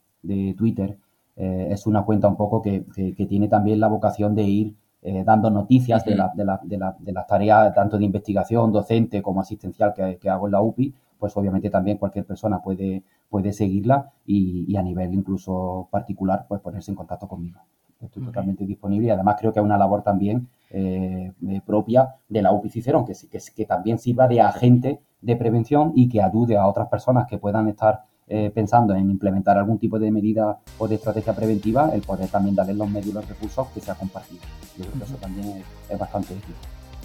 [0.56, 0.98] Twitter
[1.36, 2.84] eh, es una cuenta un poco que,
[3.28, 7.26] tiene también la vocación de ir eh, dando noticias de, la, de, la, de, las
[7.26, 11.98] tareas tanto de investigación, docente como asistencial que, hago en la UPI, pues obviamente también
[11.98, 17.60] cualquier persona puede, puede seguirla y, a nivel incluso particular, pues ponerse en contacto conmigo.
[18.00, 21.32] Estoy totalmente disponible y además creo que es una labor también eh,
[21.64, 26.08] propia de la UPI Cicerón, que, que, que también sirva de agente de prevención y
[26.08, 30.10] que ayude a otras personas que puedan estar eh, pensando en implementar algún tipo de
[30.10, 33.80] medida o de estrategia preventiva, el poder también darle los medios y los recursos que
[33.80, 34.40] sea compartido.
[34.76, 36.54] Yo creo que eso también es, bastante útil.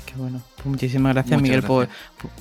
[0.05, 0.41] Qué bueno.
[0.55, 1.88] Pues muchísimas gracias, Miguel, Por,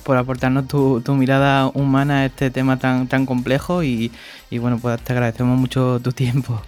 [0.03, 4.11] por, aportarnos tu, tu, mirada humana a este tema tan, tan complejo y,
[4.49, 6.59] y bueno, pues te agradecemos mucho tu tiempo.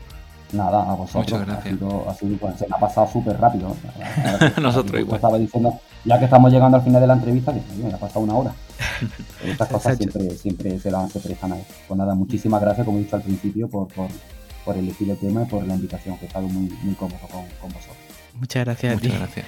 [0.53, 1.15] Nada, a vosotros.
[1.15, 1.73] Muchas gracias.
[2.07, 3.75] Ha sido, pues, se me ha pasado súper rápido.
[4.61, 5.15] Nosotros igual.
[5.15, 8.21] Estaba diciendo, ya que estamos llegando al final de la entrevista, que me ha pasado
[8.21, 8.53] una hora.
[9.45, 11.73] estas cosas siempre, siempre se, dan, se prestan a eso.
[11.87, 14.09] Pues nada, muchísimas gracias, como he dicho al principio, por, por,
[14.65, 17.45] por elegir el tema y por la invitación, que he estado muy, muy cómodo con,
[17.61, 17.97] con vosotros.
[18.35, 18.95] Muchas gracias.
[18.95, 19.45] Muchas gracias.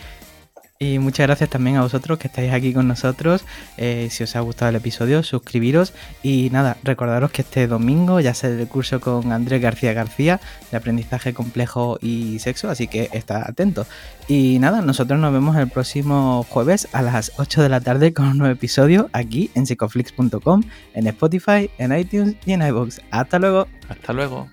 [0.77, 3.45] Y muchas gracias también a vosotros que estáis aquí con nosotros.
[3.77, 5.93] Eh, si os ha gustado el episodio, suscribiros.
[6.21, 10.77] Y nada, recordaros que este domingo ya será el curso con Andrés García García de
[10.77, 13.87] aprendizaje complejo y sexo, así que está atento.
[14.27, 18.27] Y nada, nosotros nos vemos el próximo jueves a las 8 de la tarde con
[18.27, 20.63] un nuevo episodio aquí en psicoflix.com,
[20.93, 22.99] en Spotify, en iTunes y en iVoox.
[23.11, 23.67] Hasta luego.
[23.87, 24.49] Hasta luego.